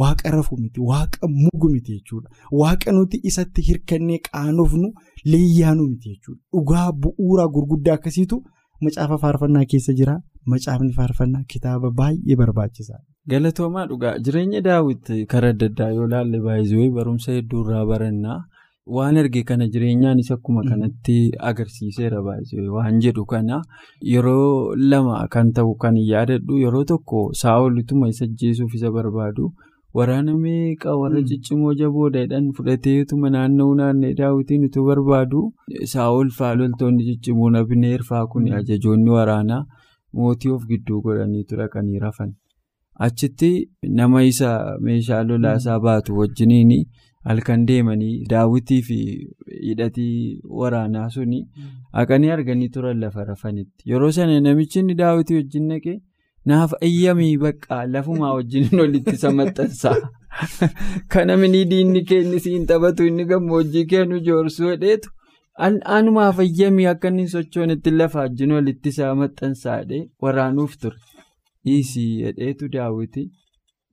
waaqa 0.00 0.30
rafu 0.36 0.56
miti 0.62 0.80
waaqa 0.90 1.28
mugu 1.42 1.68
miti 1.74 1.92
jechuudha 1.98 2.28
waaqa 2.60 2.92
nuti 2.96 3.20
isatti 3.30 3.62
hirkannee 3.68 4.18
qaanofnu 4.28 4.88
leeyyaanu 5.32 5.86
miti 5.90 6.08
jechuudha 6.14 6.40
dhugaa 6.52 6.88
bu'uuraa 7.02 7.48
gurguddaa 7.54 7.94
akkasiitu. 8.00 8.42
Macaafa 8.84 9.16
faarfannaa 9.22 9.64
keessa 9.70 9.92
jira. 9.96 10.12
Macaafni 10.50 10.92
faarfannaa 10.98 11.42
kitaaba 11.52 11.90
baay'ee 11.98 12.36
barbaachisaadha. 12.42 13.04
Galatoomaa 13.30 13.86
dhugaa 13.90 14.14
jireenya 14.24 14.60
daawwitti 14.66 15.26
karaa 15.32 15.50
adda 15.54 15.66
addaa 15.70 15.90
yoo 15.96 16.06
ilaalle 16.08 16.40
baay'ee 16.46 16.88
barumsa 16.96 17.32
hedduu 17.36 17.60
irraa 17.64 17.84
barannaa 17.90 18.38
waan 18.96 19.16
arge 19.22 19.42
kana 19.50 19.66
jireenyaanis 19.74 20.30
akkuma 20.36 20.62
kanatti 20.70 21.16
agarsiiseera 21.50 22.22
baay'ee 22.28 22.68
waan 22.76 23.00
jedhu 23.04 23.24
kana 23.32 23.60
yeroo 24.12 24.74
lama 24.92 25.18
kan 25.34 25.52
ta'u 25.58 25.74
kan 25.82 25.96
yaadadhu 26.12 26.58
yeroo 26.64 26.84
tokko 26.92 27.20
saa'olituma 27.42 28.08
isa 28.14 28.24
ajjeesuuf 28.30 28.74
isa 28.80 28.90
barbaadu. 28.96 29.52
Waraana 29.98 30.34
meeqa 30.42 30.92
warra 31.00 31.20
ciccimoo 31.28 31.72
jaboodhaan 31.80 32.46
fudhateetuma 32.56 33.30
naanna'uu 33.36 33.74
naanna'ee 33.80 34.14
daawwitiin 34.20 34.64
utuu 34.68 34.84
barbaadu 34.88 35.40
saa'ol 35.92 36.28
fa'aa 36.36 36.54
loltoonni 36.60 37.06
ciccimoon 37.08 37.56
abneer 37.60 38.04
fa'aa 38.10 38.26
kun 38.34 38.46
ajajoonni 38.58 39.10
waraanaa 39.16 39.64
mootii 40.20 40.52
of 40.56 40.62
gidduu 40.70 41.00
godhaniitu 41.06 41.56
dhaqanii 41.60 41.98
rafan. 42.04 42.30
Achitti 43.06 43.50
nama 43.98 44.22
isa 44.30 44.50
meeshaa 44.88 45.22
lolaasaa 45.28 45.80
baatu 45.86 46.18
wajjiniin 46.20 46.72
halkan 47.30 47.66
deemanii 47.68 48.12
daawwitii 48.32 48.82
fi 48.90 48.98
hidhatii 49.68 50.40
waraanaa 50.60 51.08
suni 51.16 51.40
haqanii 51.98 52.30
arganii 52.36 52.68
turan 52.76 52.98
lafa 53.06 53.24
rafanitti. 53.32 53.90
Yeroo 53.90 54.10
sana 54.12 54.40
namichi 54.46 54.78
inni 54.84 54.94
daawwitii 55.02 55.36
wajjin 55.40 55.66
naqee. 55.72 55.96
Naaf 56.46 56.72
ayyamii 56.86 57.36
bakka 57.36 57.86
lafumaa 57.86 58.32
wajjin 58.34 58.68
walitti 58.80 59.14
isa 59.18 59.30
maxxansaa. 59.32 59.96
Kana 61.08 61.36
mini 61.36 61.64
diinni 61.70 62.02
keenni 62.10 62.40
siin 62.40 62.66
taphatu 62.66 63.06
inni 63.06 63.24
gammoojjii 63.32 63.84
kennu 63.92 64.20
joorsuu 64.28 64.70
hedheetu 64.72 65.10
anumaaf 65.96 66.38
ayyamii 66.44 66.86
akka 66.92 67.08
inni 67.08 67.28
sochoonetti 67.34 67.90
lafa 67.90 68.18
wajjin 68.24 68.52
walitti 68.58 68.88
isa 68.94 69.14
maxxansaa 69.22 69.80
waraanuuf 70.22 70.76
ture. 70.82 70.96
Dhiisii 71.64 72.22
hedheetu 72.24 72.68
daawwiti 72.68 73.30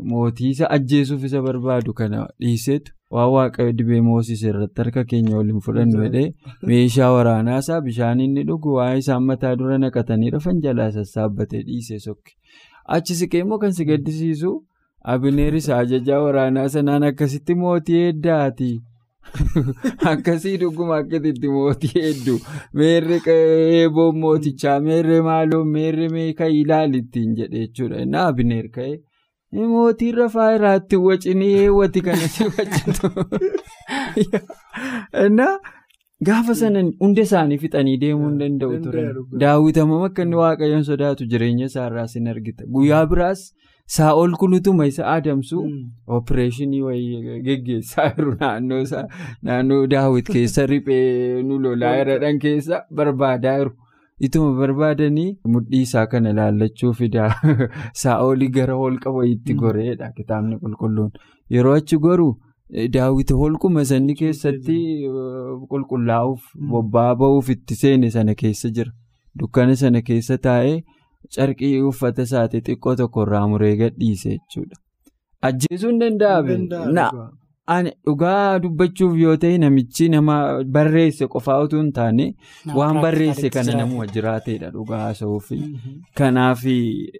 mootii 0.10 0.50
isa 0.56 0.70
ajjeesuuf 0.77 1.24
isa 1.24 1.42
barbaadu 1.42 1.94
kana 1.94 2.27
dhiiseetu 2.42 2.97
waan 3.16 3.30
waaqayyo 3.34 3.74
dibee 3.80 4.02
moosise 4.08 4.48
irratti 4.52 4.82
harka 4.84 5.04
keenya 5.12 5.38
waliin 5.40 5.62
fudhannu 5.68 6.02
hedhee 6.06 6.26
meeshaa 6.72 7.12
waraanaasaa 7.18 7.82
bishaan 7.86 8.24
inni 8.26 8.44
dhugu 8.50 8.74
waa'ee 8.78 8.98
isaan 9.04 9.24
mataa 9.30 9.54
dura 9.62 9.78
naqatanii 9.84 10.34
rafan 10.36 10.60
jalaa 10.66 10.90
sassaabbatee 10.98 11.62
dhiisee 11.70 12.00
sokke. 12.08 12.36
Achi 12.98 13.16
siqee 13.22 13.46
immoo 13.46 13.62
kan 13.64 13.78
si 13.80 13.88
gaddisiisu 13.92 14.52
abineeris 15.14 15.70
ajajaa 15.80 16.22
waraanaa 16.28 16.68
sanaan 16.76 17.10
akkasitti 17.12 17.56
mootii 17.64 18.04
heddaati. 18.06 18.70
Akkasii 20.12 20.58
dhuguma 20.60 20.98
akkasitti 21.02 21.50
mootii 21.56 22.04
hedduu 22.04 22.38
meerre 22.82 23.18
eeboon 23.34 24.20
mootichaa 24.24 24.80
meerre 24.86 25.18
maaloon 25.28 25.74
meerre 25.78 26.08
meeqa 26.14 26.48
ilaalittiin 26.62 27.36
jedhe 27.40 27.64
jechuudha. 27.66 28.04
Inni 28.06 28.22
abineer 28.24 28.70
ka'ee. 28.78 28.96
Mootiin 29.54 30.16
rafaa 30.16 30.54
irraatti 30.56 30.96
wacinii 30.96 31.54
eewwati 31.63 32.01
kana 32.01 32.27
si 32.27 32.44
wacitu. 32.44 33.12
Gaafa 36.25 36.56
sana 36.56 36.82
hunda 37.00 37.22
isaanii 37.22 37.58
fixanii 37.58 37.98
deemuu 37.98 38.30
hin 38.30 38.38
danda'u 38.39 38.80
ture. 38.84 39.04
Daawwitamam 39.44 40.04
akka 40.08 40.24
inni 40.25 40.39
waaqayyoon 40.39 40.84
sodaatu 40.84 41.27
jireenya 41.34 41.66
isaarraas 41.72 42.16
hin 42.18 42.27
argita. 42.32 42.66
Guyyaa 42.66 43.06
biraas 43.12 43.44
saa'ol 43.98 44.34
kunutuma 44.42 44.88
isa 44.92 45.06
adamsu 45.12 45.62
opereeshinii 46.20 46.82
wayii 46.82 47.42
geggeessaa 47.50 48.10
jiru 48.18 48.34
naannoo 48.42 49.86
daawwit 49.94 50.34
keessa 50.38 50.66
riphee 50.66 51.44
nu 51.44 51.60
lolaa 51.68 51.96
irradhan 52.01 52.39
keessa 52.39 52.82
barbaadaa 53.01 53.58
jiru. 53.60 53.75
Ituma 54.25 54.53
barbaadanii 54.59 55.38
mudhii 55.53 55.81
isaa 55.86 56.05
kana 56.12 56.29
ilaallachuu 56.36 56.93
fidaa 57.00 57.29
saa'olii 58.01 58.47
gara 58.55 58.77
holqa 58.79 59.12
wayiitti 59.17 59.53
goreedha 59.63 60.12
kitaabni 60.19 60.57
qulqulluun. 60.63 61.12
Yeroo 61.55 61.75
achi 61.81 62.00
goru 62.05 62.27
daawwiti 62.95 63.38
holquma 63.41 63.86
sanni 63.91 64.15
keessatti 64.21 64.77
qulqullaa'uuf 65.74 66.50
bobba'aa 66.74 67.15
ba'uuf 67.24 67.51
itti 67.55 67.79
seene 67.81 68.09
sana 68.17 68.36
keessa 68.41 68.74
jira. 68.79 68.91
Dukkana 69.39 69.75
sana 69.83 70.01
keessa 70.09 70.38
taa'ee 70.47 70.77
carqii 71.38 71.74
uffata 71.91 72.27
isaati 72.29 72.63
xiqqoo 72.69 72.95
tokko 73.03 73.27
irraa 73.27 73.47
muree 73.53 73.75
gadhiise 73.83 74.29
jechuudha. 74.36 74.81
Ajjeesuu 75.50 75.93
hin 75.93 76.01
danda'amu. 77.67 77.91
Dhugaa 78.05 78.59
dubbachuuf 78.59 79.17
yoo 79.19 79.36
ta'e 79.38 79.57
namichi 79.57 80.09
nama 80.09 80.63
barreesse 80.63 81.27
qofaa 81.27 81.59
utuu 81.63 81.81
hin 81.81 81.91
taane 81.91 82.36
waan 82.75 83.01
barreesse 83.01 83.50
kana 83.50 83.75
namuma 83.77 84.07
jiraateedha 84.07 84.69
dhugaa 84.71 85.00
haasa'uuf. 85.03 85.51
Kanaaf 86.17 86.63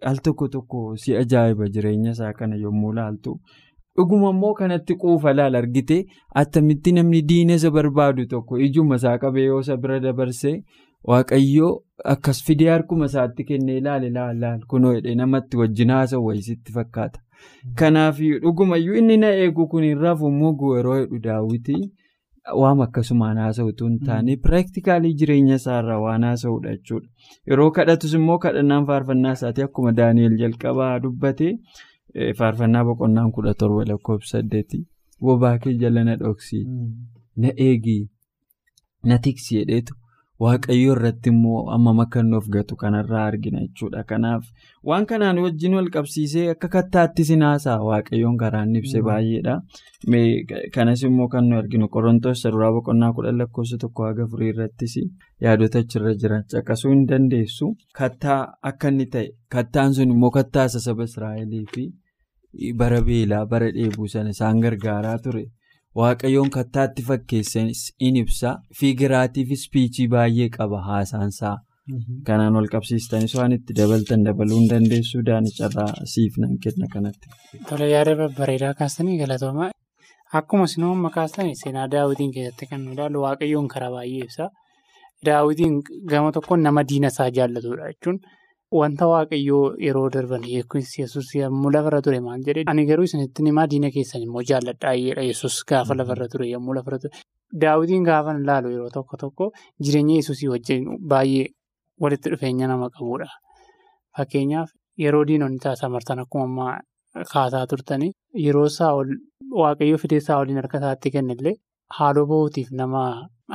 al 0.02 0.18
tokko 0.24 0.48
tokko 0.48 0.96
si 0.98 1.16
ajaa'iba 1.16 1.68
jireenya 1.70 2.12
isaa 2.12 2.34
kana 2.34 2.56
yommuu 2.56 2.94
laaltu. 2.94 3.40
Dhuguma 3.98 4.30
immoo 4.30 4.54
kanatti 4.54 4.96
quufa 4.96 5.34
laal 5.34 5.56
argite 5.56 6.06
attamitti 6.36 6.92
namni 6.92 7.22
diina 7.30 7.54
isa 7.60 7.72
barbaadu 7.72 8.26
tokko 8.34 8.58
ijuma 8.60 8.96
isaa 9.02 9.18
qabee 9.24 9.46
yoo 9.46 9.60
isa 9.66 9.78
bira 9.78 10.00
dabarsee 10.00 10.52
waaqayyoo 11.12 11.72
akkas 12.14 12.44
fidee 12.46 12.70
harkuma 12.70 13.06
isaatti 13.10 13.44
kennee 13.48 13.78
ilaale 13.82 14.10
laal 14.18 14.60
kunoo 14.74 14.92
hidhee 14.98 15.16
namatti 15.16 15.58
wajjin 15.58 15.90
haasa'u 15.96 16.26
wayisitti 16.26 16.72
fakkaata. 16.78 17.20
Kanaaf 17.80 18.20
dhugumayyuu 18.44 19.00
inni 19.02 19.18
na 19.24 19.30
eegu 19.44 19.68
kun 19.72 19.88
rafu 20.04 20.32
mugu 20.42 20.76
yeroo 20.76 20.98
hedhu 21.00 21.20
daawwitii 21.26 21.84
waan 22.62 22.82
akkasumaan 22.86 23.38
haasa'utu 23.44 23.88
hin 23.90 24.00
taane 24.08 24.36
piraaktikaalii 24.46 25.14
jireenya 25.22 25.56
isaarraa 25.62 26.00
waan 26.06 26.24
haasa'udha 26.30 26.76
jechuudha. 26.76 27.08
Yeroo 27.50 27.72
kadhatus 27.78 28.14
immoo 28.20 28.38
kadhannaan 28.46 28.86
faarfannaa 28.90 29.34
isaati 29.40 29.66
akkuma 29.68 29.92
Daani'el 30.00 30.38
jalqabaa 30.44 30.94
dubbate 31.06 31.50
faarfannaa 32.40 32.84
boqonnaan 32.90 33.32
kudha 33.38 33.54
torba 33.64 33.86
lakkoofsa 33.92 34.38
saddeeti. 34.38 34.84
Bobaa 35.22 35.58
kee 35.64 35.74
jala 35.84 36.04
na 36.04 36.16
dhoksii. 36.24 36.66
Na 37.44 37.54
eegii. 37.68 38.02
Na 39.04 39.18
tiksi 39.28 39.60
jedheetu 39.60 39.96
waaqayyoo 40.46 40.94
irratti 40.96 41.30
immoo 41.34 41.60
hammam 41.74 42.00
akka 42.04 42.20
inni 42.24 42.36
of 42.40 42.48
gatu 42.56 42.76
kanarraa 42.82 43.26
argina 43.30 43.60
jechuudha. 43.66 44.04
Kanaaf 44.12 44.44
waan 44.90 45.06
kanaan 45.12 45.40
wajjin 45.46 45.74
wal 45.78 45.90
qabsiisee 45.96 46.46
akka 46.54 46.68
kattaattis 46.76 47.30
hin 47.34 47.42
haasa'a 47.48 47.84
waaqayyoon 47.90 48.38
karaan 48.44 48.76
ibse 48.82 49.02
baay'eedha. 49.08 49.56
Kanas 50.76 51.04
immoo 51.10 51.28
kan 51.34 51.50
nu 51.50 51.58
arginu 51.62 51.88
qorontoos 51.96 52.44
duraa 52.54 52.72
boqonnaa 52.78 53.12
kudhan 53.20 53.38
lakkoofsa 53.42 53.78
tokko 53.84 54.06
haga 54.10 54.24
afurii 54.30 54.50
irrattis 54.54 54.96
yaadota 55.48 55.80
achirra 55.86 56.14
jiran 56.22 56.44
caqasuu 56.54 56.92
hin 56.94 57.06
dandeessu. 57.10 57.74
Kattaa 58.00 58.40
akka 58.72 58.88
inni 58.94 59.06
ta'e 59.14 59.28
kattaan 59.56 59.94
sun 60.00 60.12
immoo 60.18 60.32
kattaa 60.40 60.68
saba 60.70 61.04
Israa'elii 61.12 61.66
fi 61.76 61.88
bara 62.80 63.02
beelaa 63.08 63.46
bara 63.46 63.72
dheebuu 63.78 64.08
sana 64.14 64.30
isaan 64.38 64.60
gargaaraa 64.66 65.18
ture. 65.24 65.46
Waaqayyoon 66.00 66.50
kattaatti 66.56 67.04
fakkeessan 67.08 67.70
in 68.08 68.16
ibsa 68.22 68.50
fiigiraatiif 68.80 69.52
ispiichii 69.56 70.08
baay'ee 70.14 70.50
qaba 70.58 70.82
haasaansaa. 70.90 71.56
Kanaan 72.28 72.56
wal 72.60 72.68
qabsiistanis 72.74 73.34
waan 73.40 73.56
itti 73.58 73.74
dabaltan 73.80 74.26
dabaluu 74.28 74.60
hin 74.60 74.70
dandeessu 74.74 75.22
daanicarraa 75.30 75.90
siif 76.14 76.38
nan 76.44 76.58
kenna 76.66 76.88
kanatti. 76.94 77.30
Tole 77.70 77.88
yaada 77.94 78.16
babbareedaa 78.22 78.74
kaastanii 78.82 79.18
galatooma. 79.24 79.70
Akkuma 80.40 80.66
isin 80.70 80.84
amma 80.92 81.10
kaastanii 81.18 81.56
seenaa 81.64 81.88
daawwitiin 81.94 82.34
keessatti 82.38 82.66
kan 82.72 82.82
nu 82.86 82.92
ilaallu 82.98 83.22
waaqayyoon 83.26 83.68
karaa 83.74 83.92
baay'ee 83.96 84.24
ibsa. 84.28 84.50
Daawwitiin 85.26 85.80
gama 86.14 86.32
tokkoon 86.38 86.62
nama 86.70 86.84
diina 86.90 87.08
isaa 87.16 87.30
jaallatudha 87.40 87.88
jechuun 87.94 88.20
wanta 88.72 89.08
waaqayyoo 89.08 89.76
yeroo 89.86 90.10
darban 90.16 90.44
yesus 90.44 91.28
yommuu 91.36 91.72
lafarra 91.76 92.02
ture 92.06 92.20
maal 92.26 92.42
jedhee 92.48 92.64
ani 92.72 92.86
garuu 92.90 93.04
isinitti 93.10 93.44
himaa 93.50 93.68
diina 93.74 93.90
keessan 93.96 94.22
immoo 94.28 94.44
jaalladhaayedha 94.50 95.24
yesus 95.30 95.64
gaafa 95.70 95.96
lafarra 96.00 96.28
ture 96.34 96.48
yommuu 96.54 96.74
lafarra 96.78 97.00
ture. 97.04 97.14
Daawwitiin 97.62 98.04
gaafa 98.10 98.34
ilaalu 98.40 98.70
yeroo 98.76 98.90
tokko 98.98 99.18
tokko 99.24 99.46
jireenya 99.84 100.16
yesusii 100.20 100.50
wajjin 100.54 100.84
baay'ee 101.14 101.46
walitti 102.02 102.30
dhufeenya 102.34 102.68
nama 102.74 102.90
qabudha. 102.98 103.28
Fakkeenyaaf 104.18 104.70
yeroo 105.04 105.24
diinonni 105.30 105.60
taasaa 105.66 105.90
martan 105.96 106.20
akkuma 106.26 106.68
kaasaa 107.34 107.66
turtanii 107.72 108.12
yeroo 108.46 108.68
saa'ol 108.80 109.10
waaqayyoo 109.62 109.98
fidee 110.04 110.20
saa'oliin 110.28 110.60
harka 110.62 110.78
isaatti 110.84 111.12
kennillee 111.16 111.56
haaloo 112.00 112.26
bahuutiif 112.34 112.72
nama 112.82 113.04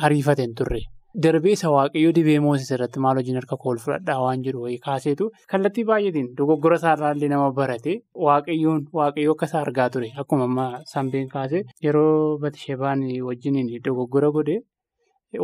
ariifate 0.07 0.42
hin 0.47 0.54
turre. 0.61 0.81
Darbee 1.14 1.52
isa 1.52 1.69
waaqayyoo 1.71 2.12
dibee 2.16 2.38
Mooses 2.40 2.71
irratti 2.75 3.00
maal 3.04 3.19
hojiin 3.21 3.37
harka 3.38 3.57
kool 3.64 3.76
fudhadhaa 3.85 4.14
waan 4.25 4.42
jiru 4.45 4.62
wayii 4.66 4.78
kaaseetu 4.87 5.26
kallattii 5.52 5.85
baay'eetiin 5.90 6.31
dogoggora 6.38 6.78
isaarraallee 6.81 7.28
nama 7.33 7.50
barate 7.59 7.97
waaqayyoon 8.26 8.78
waaqayyoo 9.00 9.35
akka 9.37 9.49
isaa 9.50 9.61
argaa 9.66 9.88
ture 9.97 10.09
akkuma 10.23 10.47
ammaa 10.50 10.81
sanbeen 10.92 11.28
kaase 11.35 11.61
yeroo 11.87 12.38
Batishebaan 12.45 13.02
wajjin 13.28 13.59
dogoggora 13.88 14.31
godhe 14.38 14.57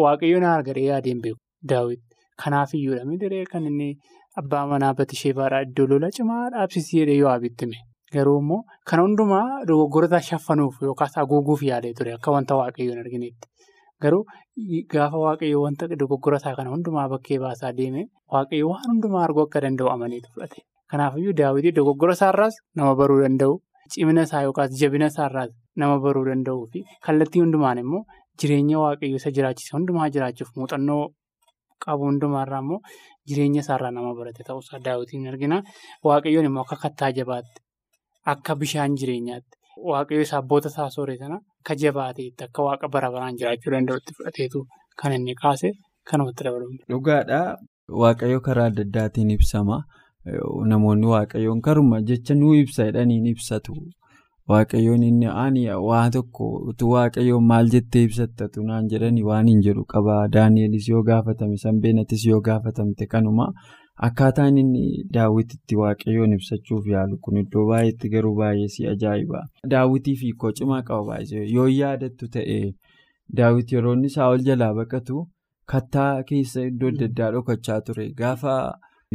waaqayyoon 0.04 0.44
argaree 0.52 0.86
yaadeen 0.88 1.20
beeku 1.26 1.40
daawwiti. 1.74 2.02
Kanaafiyyuudha 2.44 3.04
miidhagee 3.10 3.44
kan 3.52 3.66
inni 3.72 3.90
abbaa 4.42 4.64
manaa 4.72 4.94
Batishebaadhaa 5.02 5.62
iddoo 5.68 5.86
lola 5.92 6.10
cimaa 6.20 6.48
dhaabsisee 6.56 7.00
jedhee 7.04 7.18
yoo 7.20 7.30
abitime 7.36 7.76
garuu 8.16 8.38
immoo 8.40 8.62
kan 8.88 9.00
hundumaa 9.04 9.46
dogoggorota 9.68 10.20
shaffanuuf 10.32 10.80
yookaas 10.88 11.20
haguuguuf 11.20 11.62
yaalee 11.70 11.92
ture 12.00 12.14
akka 12.18 12.30
wanta 12.38 12.56
waaqayyoon 12.62 13.04
arginetti. 13.04 13.48
Garuu 14.02 14.24
gaafa 14.92 15.18
waaqayyoo 15.24 15.62
wanta 15.66 15.88
dogoggora 16.02 16.36
isaa 16.40 16.54
kana 16.58 16.70
hundumaa 16.74 17.08
bakkee 17.12 17.38
baasaa 17.44 17.72
deeme 17.78 18.02
waaqayyoo 18.34 18.70
waan 18.72 18.86
hundumaa 18.92 19.24
arguu 19.26 19.44
akka 19.46 19.60
danda'u 19.64 19.88
amaneetu 19.94 20.30
fudhate. 20.34 20.62
Kanaafiyyuu 20.90 21.34
daawwitii 21.40 21.72
dogoggora 21.78 22.12
isaarraas 22.18 22.54
nama 22.76 22.94
baruu 23.00 23.18
danda'u 23.24 23.58
cimina 23.92 24.22
isaa 24.28 24.42
yookaas 24.46 24.70
jabina 24.80 25.06
isaarraas 25.12 25.50
nama 25.82 25.98
baruu 26.04 26.24
danda'uu 26.30 26.66
fi 26.72 26.84
kallattii 27.06 27.42
hundumaan 27.44 27.78
immoo 27.84 28.02
jireenya 28.40 28.78
waaqayyoo 28.84 29.18
isa 29.22 29.30
jiraachise 29.38 29.74
hundumaa 29.76 30.08
jiraachuuf 30.14 30.50
muuxannoo 30.56 31.02
qabu 31.84 32.06
hundumaarraa 32.10 32.62
immoo 32.64 32.80
jireenya 33.28 33.60
isaarraa 33.66 33.90
nama 33.98 34.14
barate 34.18 34.42
ta'uusaa 34.48 34.80
daawwitiin 34.86 35.26
argina. 35.32 35.62
Waaqayyoon 36.06 36.46
immoo 36.50 36.64
akka 36.66 36.76
kattaa 36.86 37.10
jabaatti 37.18 37.60
akka 38.34 38.56
bishaan 38.62 38.94
jireenyaatti. 39.00 39.54
Waaqayyo 39.90 40.22
isa 40.26 40.36
abboota 40.42 40.68
isaa 40.72 40.90
sooree 40.96 41.16
sana 41.22 41.38
akka 41.68 41.76
jabaateetti 41.84 42.44
akka 42.44 42.62
waaqa 42.62 42.88
bara 42.88 43.10
baraan 43.12 43.36
jiraachuu 43.40 43.70
danda'utti 43.72 44.14
fudhateetu 44.16 44.64
kan 45.00 45.12
inni 45.12 45.34
kaase 45.42 45.72
kanumatti 46.10 46.44
dabalama. 46.44 46.76
Dhugaadhaa 46.88 47.56
waaqayyo 48.02 48.40
karaa 48.40 48.66
adda 48.70 48.82
addaatiin 48.88 49.30
ibsama. 49.36 49.82
Namoonni 50.72 51.06
waaqayyoon 51.06 51.60
karuma 51.60 52.00
jecha 52.10 52.34
nuu 52.34 52.54
ibsa 52.54 52.84
jedhaniin 52.88 53.26
ibsatu. 53.32 53.74
Waaqayyoon 54.48 55.02
inni 55.02 55.26
ani 55.26 55.66
waa 55.88 56.08
tokko 56.10 56.48
utuu 56.72 56.90
waaqayyoon 56.94 57.44
maal 57.50 57.68
jettee 57.74 58.02
ibsattatu 58.08 58.62
naan 58.70 58.88
jedhanii 58.92 59.22
waan 59.30 59.48
hin 59.52 59.60
jedhu 59.66 59.84
qaba. 59.92 60.16
Daani'elis 60.36 60.88
yoo 60.88 61.02
gaafatame 61.02 61.56
sanbeenatis 61.64 62.26
yoo 62.26 62.40
gaafatamte 62.40 63.06
kanuma. 63.06 63.52
Akkaataan 64.06 64.58
inni 64.62 64.82
daawwititti 65.14 65.76
waaqayyoon 65.78 66.34
ibsachuuf 66.36 66.84
yaalu 66.90 67.16
kun 67.22 67.38
iddoo 67.40 67.64
baay'eetti 67.70 68.10
garuu 68.12 68.34
baay'ee 68.40 68.68
si 68.74 68.86
ajaa'iba. 68.92 69.40
Daawwitiif 69.72 70.20
hiikoo 70.26 70.52
cimaa 70.60 70.82
qaba 70.90 71.06
baay'ee 71.08 71.46
yoo 71.54 71.66
yaadattu 71.76 72.28
ta'e 72.36 72.58
daawwiti 73.40 73.74
yeroo 73.78 73.94
inni 73.98 74.10
saa'ol 74.16 74.44
jalaa 74.50 74.70
baqatu 74.78 75.24
kattaa 75.74 76.22
keessa 76.30 76.66
iddoo 76.70 76.92
adda 76.94 77.08
addaa 77.10 77.30
dhokachaa 77.38 77.80
ture. 77.90 78.06
Gaafa 78.22 78.54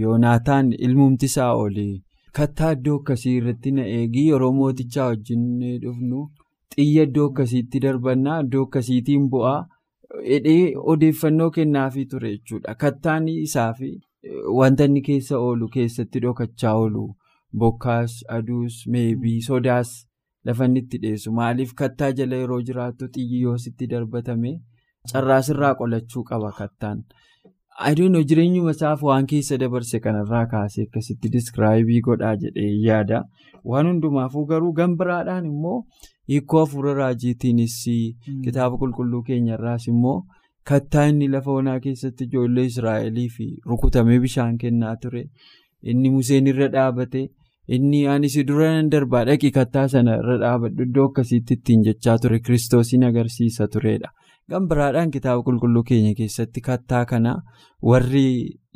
yoonaataan 0.04 0.74
ilmumti 0.90 1.28
saa'olii 1.38 1.94
kattaa 2.40 2.72
iddoo 2.78 3.00
akkasii 3.02 3.36
irratti 3.40 3.72
na 3.80 3.88
eegii 3.98 4.28
yeroo 4.30 4.52
mootichaa 4.62 5.08
wajjin 5.14 5.44
dhufnu 5.88 6.28
xiyya 6.76 7.04
iddoo 7.12 7.30
akkasiitti 7.32 7.80
darbannaa 7.88 8.40
iddoo 8.46 8.64
akkasiitiin 8.68 9.30
bu'aa 9.36 9.60
hidhee 10.30 10.64
odeeffannoo 10.94 11.50
kennaafii 11.60 12.06
ture 12.16 12.32
jechuudha. 12.38 12.76
Kattaan 12.76 13.28
isaaf. 13.42 13.80
Wanta 14.58 14.86
inni 14.88 15.02
keessa 15.08 15.38
oolu 15.46 15.68
keessatti 15.76 16.20
dhokachaa 16.26 16.74
oolu 16.82 17.02
bokkaas 17.64 18.14
aduus 18.36 18.76
meebii 18.94 19.42
sodaas 19.48 19.90
lafa 20.50 20.66
inni 20.70 20.80
itti 20.84 20.98
dhiyeessu 21.06 21.32
maaliif 21.40 21.74
kattaa 21.82 22.12
jala 22.20 22.36
yeroo 22.42 22.62
jiraattu 22.70 23.10
xiyyi 23.18 23.42
yoo 23.42 23.58
sitti 23.66 23.88
darbatame 23.94 24.54
carraasirraa 25.12 25.74
qolachuu 25.82 26.24
qaba 26.30 26.52
kattaan. 26.60 27.04
Aduun 27.90 28.16
jireenyuma 28.30 28.72
isaaf 28.78 29.04
waan 29.10 29.28
keessa 29.32 29.58
dabarse 29.64 30.00
kanarraa 30.06 30.46
kaasee 30.54 30.86
akkasitti 30.88 31.30
diskiraayibii 31.36 32.02
godhaa 32.08 32.36
jedhee 32.46 32.72
yaada. 32.88 33.24
Waan 33.66 33.88
hundumaafuu 33.92 34.46
garuu 34.52 34.72
gambiraadhaan 34.80 35.46
immoo 35.52 35.80
hiikoo 36.30 36.60
hafuura 36.66 36.94
raajiitiinis 37.02 37.76
kitaaba 38.44 38.78
qulqulluu 38.86 39.24
keenyarraas 39.32 39.88
immoo. 39.94 40.18
Kattaa 40.70 41.06
inni 41.12 41.28
lafa 41.28 41.52
onaa 41.60 41.80
keessatti 41.86 42.24
ijoollee 42.30 42.66
Israa'eliif 42.72 43.38
rukutamee 43.72 44.20
bishaan 44.26 44.58
kennaa 44.58 44.96
ture. 45.06 45.24
Inni 45.84 46.10
Museen 46.10 46.48
irra 46.52 46.68
dhaabate. 46.76 47.24
Inni 47.78 48.00
ani 48.14 48.30
si 48.30 48.44
dura 48.48 48.70
nan 48.76 48.90
darbaa 48.92 49.24
dhaqi 49.30 49.52
kattaa 49.58 49.88
sana 49.94 50.16
irra 50.22 50.38
dhaabadhu 50.44 50.86
iddoo 50.88 51.08
akkasiitti 51.10 51.58
ittiin 51.60 51.84
jechaa 51.88 52.18
ture 52.26 52.40
kiristoosiin 52.40 53.04
agarsiisa 53.10 53.68
turedha. 53.76 54.10
Gambiraadhaan 54.52 55.12
kitaaba 55.12 55.44
qulqulluu 55.48 55.84
keenya 55.90 56.14
keessatti 56.18 56.62
kattaa 56.70 57.06
kana 57.12 57.36
warri 57.92 58.26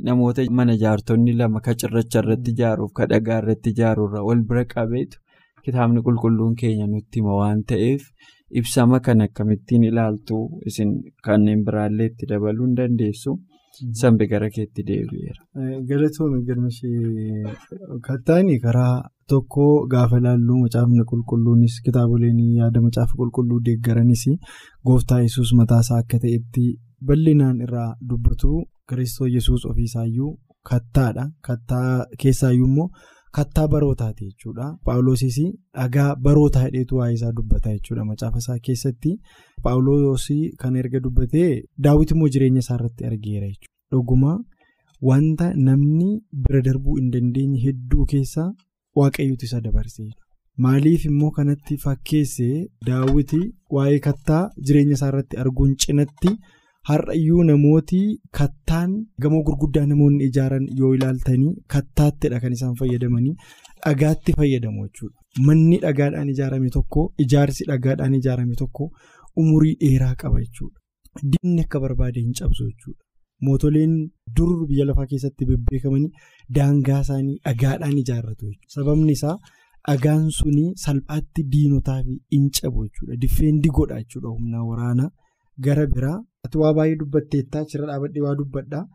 namoota 0.10 0.46
mana 0.60 0.76
ijaartonni 0.80 1.34
lama 1.40 1.60
ka 1.66 1.74
cirracha 1.82 2.20
irratti 2.24 2.52
ijaaruuf 2.56 2.94
ka 3.00 3.06
dhagaa 3.14 3.40
irratti 3.44 3.74
ijaarurra 3.76 4.24
wal 4.28 4.44
bira 4.52 4.64
qabeetu 4.74 5.20
kitaabni 5.66 6.04
qulqulluun 6.08 6.56
keenya 6.62 6.88
nutti 6.88 7.20
hima 7.20 7.36
waan 7.42 7.64
ta'eef. 7.72 8.04
Ibsama 8.52 9.00
kan 9.00 9.22
akkamittiin 9.22 9.84
ilaaltu 9.84 10.38
isin 10.66 10.92
kanneen 11.26 11.64
biraallee 11.66 12.06
itti 12.12 12.26
dabaluu 12.30 12.66
hin 12.68 12.76
dandeessu. 12.78 13.36
Sanbe 14.02 14.26
gara 14.28 14.48
keetti 14.50 14.84
deebi'eera. 14.88 15.44
Galatoomii 15.90 16.46
galmashee 16.46 18.00
kattaani 18.08 18.56
karaa 18.60 19.10
tokko 19.30 19.66
gaafa 19.92 20.18
ilaallu 20.22 20.56
macaafni 20.62 21.04
qulqulluunis 21.12 21.76
kitaaboleen 21.86 22.40
yaada 22.60 22.82
macaafa 22.86 23.14
qulqulluu 23.20 23.60
deeggaranis 23.68 24.24
gooftaa 24.88 25.20
yesus 25.26 25.54
mataasaa 25.60 26.00
akka 26.04 26.20
ta'etti 26.24 26.66
bal'inaan 27.08 27.62
irraa 27.68 27.92
dubbatu 28.10 28.64
kiristoos 28.90 29.32
yesus 29.36 29.66
ofiisaayyuu 29.72 30.32
kattaadha. 30.70 31.30
Kattaa 31.48 32.06
keessaayyuu 32.24 32.68
immoo. 32.72 32.90
Kattaa 33.38 33.68
barootaati 33.74 34.26
jechuudha. 34.30 34.68
Paawuloosis 34.86 35.38
dhagaa 35.78 36.10
barootaa 36.28 36.66
hidheetu 36.68 36.96
waa'ee 37.00 37.14
isaa 37.20 37.32
dubbata 37.40 37.74
jechuudha. 37.78 38.06
Macaafa 38.12 38.38
isaa 38.44 38.60
keessatti 38.68 39.12
Paawuloos 39.64 40.28
kan 40.62 40.76
erga 40.84 41.00
dubbatee 41.08 41.50
daawwiti 41.88 42.14
immoo 42.18 42.30
jireenya 42.36 42.60
isaa 42.66 42.76
irratti 42.80 43.06
argeera 43.10 43.48
jechuudha. 43.48 43.74
dhugumaa 43.92 44.38
wanta 45.10 45.46
namni 45.66 46.08
bira 46.46 46.62
darbuu 46.68 46.96
hin 47.00 47.12
dandeenye 47.12 47.60
hedduu 47.66 48.06
keessaa 48.14 48.48
waaqayyotu 49.00 49.46
isa 49.48 49.62
dabarsee 49.68 50.08
maaliif 50.66 51.06
immoo 51.10 51.30
kanatti 51.38 51.78
fakkeessee 51.84 52.56
daawwiti 52.90 53.40
waa'ee 53.78 54.00
kattaa 54.08 54.42
jireenya 54.70 54.94
isaa 54.98 55.10
irratti 55.14 55.38
arguun 55.44 55.76
cinatti 55.86 56.32
har'ayyuu 56.90 57.44
namooti 57.50 58.00
kattaan 58.40 58.92
gamoo 59.24 59.42
gurguddaa 59.48 59.86
namoonni 59.92 60.24
ijaaran 60.30 60.66
yoo 60.80 60.92
ilaaltanii 60.98 61.54
kattaattidha 61.74 62.40
kan 62.44 62.54
isaan 62.58 62.76
fayyadamanii 62.82 63.34
dhagaatti 63.86 64.34
fayyadamu 64.40 64.86
jechuudha. 64.88 65.18
Manni 65.48 65.78
dhagaadhaan 65.86 66.30
ijaarame 66.36 66.70
tokko 66.78 67.02
ijaarsi 67.26 67.64
dhagaadhaan 67.72 68.14
ijaarame 68.20 68.56
tokko 68.62 68.90
umurii 69.44 69.76
dheeraa 69.84 70.16
qaba 70.24 70.40
jechuudha. 70.46 70.80
Diinni 71.34 71.62
akka 71.66 71.80
barbaade 71.84 72.20
hin 72.24 72.34
cabsu 72.40 72.64
jechuudha. 72.72 73.04
Mootoleen 73.46 73.94
dur 74.38 74.56
biyya 74.72 74.86
lafaa 74.90 75.06
keessatti 75.12 75.46
bebbeekamanii 75.52 76.12
daangaa 76.56 77.02
isaanii 77.06 77.38
dhagaadhaan 77.46 77.98
ijaarratu. 78.04 78.52
Sababni 78.76 79.12
isaa 79.20 79.38
dhagaan 79.88 80.26
suni 80.40 80.66
salphaatti 80.84 81.44
diinotaa 81.54 82.02
fi 82.08 82.16
hin 82.36 82.50
cabu 82.60 82.86
jechuudha. 82.88 83.16
Diffeendi 83.24 83.70
godha 83.80 84.00
jechuudha 84.04 84.30
humna 84.38 84.64
waraanaa 84.72 85.10
gara 85.66 85.86
biraa. 85.94 86.18
Ati 86.46 86.58
waa 86.62 86.74
baay'ee 86.78 86.96
dubbatteettaa 87.02 87.62
achirra 87.66 87.88
dhaabadhee 87.92 88.22
waa 88.28 88.36
dubbadhaa. 88.42 88.86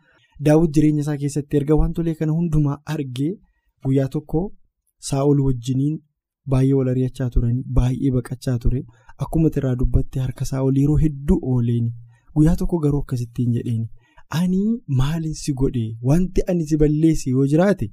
Daawwit 0.46 0.75
jireenya 0.75 1.01
isaa 1.05 1.16
keessatti 1.22 1.57
erga 1.61 1.75
wantolee 1.81 2.14
kana 2.20 2.33
hundumaa 2.38 2.79
argee 2.94 3.33
guyyaa 3.85 4.09
tokko 4.16 4.42
saa'ol 5.09 5.40
wajjiniin 5.46 5.96
baay'ee 6.55 6.75
wal 6.79 6.88
ari'achaa 6.94 7.31
turanii 7.35 7.64
baay'ee 7.79 8.11
baqachaa 8.18 8.59
ture. 8.66 8.85
Akkuma 9.25 9.51
irraa 9.57 9.75
dubbatte 9.83 10.20
harka 10.27 10.44
saa'ol 10.53 10.77
yeroo 10.83 10.96
hedduu 11.05 11.38
ooleeni. 11.55 11.92
Guyyaa 12.37 12.57
tokko 12.62 12.79
garuu 12.87 13.03
akkasittiin 13.05 13.53
jedheeni. 13.59 13.88
Ani 14.40 14.62
maalin 15.01 15.35
si 15.42 15.53
godhee 15.61 15.90
wanti 16.11 16.40
ani 16.51 16.66
si 16.68 16.77
balleesse 16.83 17.31
yoo 17.31 17.46
jiraate 17.53 17.90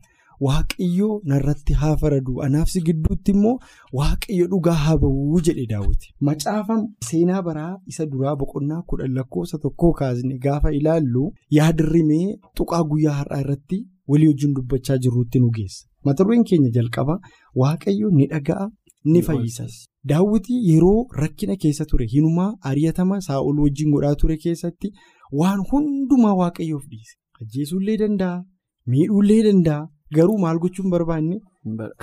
waaqayyoo 0.47 1.15
narratti 1.31 1.73
haa 1.81 1.95
faradu 2.01 2.41
anaaf 2.45 2.69
si 2.73 2.81
gidduutti 2.87 3.31
immoo 3.35 3.55
waaqayyo 3.99 4.47
dhugaa 4.51 4.73
haa 4.83 4.97
ba'uu 5.03 5.41
jedhe 5.47 5.65
daawwiti. 5.71 6.13
Macaafam 6.29 6.81
seenaa 7.09 7.41
baraa 7.47 7.73
isa 7.93 8.05
duraa 8.13 8.35
boqonnaa 8.41 8.81
kudhan 8.91 9.13
lakkoofsa 9.19 9.57
tokkoo 9.65 9.91
kaasne 9.99 10.37
gaafa 10.45 10.71
ilaallu 10.79 11.23
yaadirrimee 11.57 12.27
tuqaa 12.61 12.83
guyyaa 12.91 13.13
har'aa 13.19 13.41
irratti 13.45 13.79
walii 14.13 14.27
wajjin 14.31 14.53
dubbachaa 14.59 14.97
jirruutti 15.05 15.39
nu 15.43 15.49
geessa. 15.59 15.85
Mata 16.05 16.23
dureen 16.23 16.43
keenya 16.51 16.69
jalqaba 16.79 17.19
waaqayyo 17.63 18.09
ni 18.17 18.27
dhaga'a 18.33 18.69
ni 19.05 19.21
fayyisas. 19.27 19.73
Daawwiti 20.09 20.55
yeroo 20.71 21.07
rakkina 21.21 21.55
keessa 21.63 21.85
ture 21.91 22.05
hinumaa 22.13 22.51
ari'atama 22.71 23.21
saa'ol 23.27 23.59
wajjin 23.65 23.91
godhaa 23.93 24.15
ture 24.23 24.37
keessatti 24.43 24.93
waan 25.41 25.59
hundumaa 25.71 26.33
waaqayyoof 26.41 26.85
dhiise. 26.91 27.15
Ajjeesuullee 27.41 27.97
danda'a 28.03 28.43
miidhuullee 28.91 29.43
danda'a. 29.47 29.87
Garuu 30.15 30.37
maal 30.43 30.59
gochuu 30.59 30.83
hin 30.83 30.91
barbaanne 30.91 31.39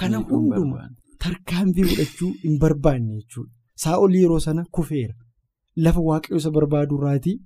kana 0.03 0.19
hundumaa 0.31 0.89
tarkaanfii 1.25 1.85
fudhachuu 1.91 2.31
hin 2.43 2.59
barbaanne 2.65 3.15
jechuudha. 3.17 3.51
Saa'ol 3.85 4.15
yeroo 4.21 4.39
sana 4.47 4.65
kufeera. 4.79 5.15
Lafa 5.77 6.01
waaqayyo 6.09 6.37
isa 6.43 6.51
barbaadu 6.51 6.99
irraatii 6.99 7.37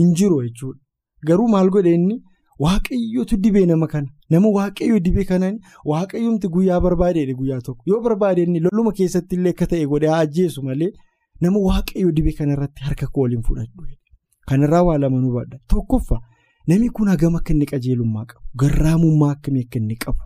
hin 0.00 0.14
jiru 0.20 0.42
jechuudha. 0.46 0.80
Garuu 1.26 1.48
maal 1.54 1.70
godhe 1.76 1.94
inni 1.98 2.16
waaqayyootu 2.64 3.36
dibee 3.44 3.66
nama 3.66 3.86
kana. 3.92 4.08
Nama 4.30 4.48
waaqayyo 4.56 4.98
dibee 5.06 5.24
kanaan 5.30 5.60
waaqayyoomti 5.92 6.48
guyyaa 6.56 6.80
barbaadeedha 6.80 7.34
guyyaa 7.40 7.60
tokko. 7.60 7.82
Yoo 7.86 8.00
barbaade 8.08 8.42
inni 8.42 8.60
loluma 8.66 8.92
keessatti 8.98 9.36
illee 9.36 9.50
akka 9.56 9.66
ta'e 9.72 9.86
godhee 9.94 10.10
ajjeesu 10.18 10.62
malee 10.68 10.92
nama 11.40 11.58
waaqayyo 11.68 12.12
dibee 12.18 12.32
kanarratti 12.40 12.82
harka 12.88 13.06
koo 13.06 13.22
waliin 13.22 13.42
fudhadhu. 13.48 13.86
Kanarraa 14.48 14.82
waa 14.88 14.98
lama 14.98 15.20
nu 15.20 15.32
badha. 15.38 15.58
Tokkoffaa. 15.68 16.20
Namni 16.68 16.88
kun 16.96 17.08
hagam 17.08 17.34
akka 17.36 17.52
inni 17.54 17.66
qajeelummaa 17.72 18.24
qabu 18.30 18.44
garraamummaa 18.62 19.30
akkamii 19.36 19.64
akka 19.66 19.78
inni 19.78 19.96
qabu 20.04 20.22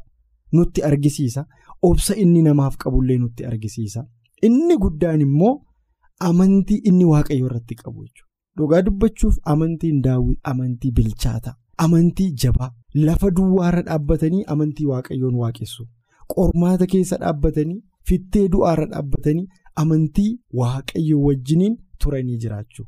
nutti 0.52 0.82
argisiisa. 0.88 1.46
Obsa 1.82 2.14
inni 2.22 2.42
namaaf 2.42 2.76
qabullee 2.82 3.18
nutti 3.18 3.44
argisiisa. 3.50 4.04
Inni 4.42 4.76
guddaan 4.82 5.20
immoo 5.26 5.54
amantii 6.28 6.80
inni 6.90 7.04
waaqayyo 7.12 7.46
irratti 7.46 7.74
qabu 7.82 8.04
jechuudha. 8.04 8.30
Dhugaa 8.58 8.82
dubbachuuf 8.82 9.36
amantiin 9.52 10.02
daawwiti 10.02 10.40
amantii 10.52 10.90
bilchaata 10.98 11.54
amantii 11.84 12.30
jabaa. 12.42 12.70
Lafa 12.94 13.30
duwwaarra 13.30 13.82
dhaabbatanii 13.88 14.44
amantii 14.54 14.86
waaqayyoon 14.92 15.34
waaqessu. 15.42 15.86
Qormaata 16.34 16.86
keessa 16.92 17.16
dhaabbatanii 17.24 17.82
fittee 18.08 18.48
du'aarra 18.54 18.86
dhaabbatanii 18.92 19.46
amantii 19.82 20.30
waaqayyo 20.60 21.20
wajjiniin 21.26 21.76
turanii 21.98 22.38
jiraachuu. 22.44 22.86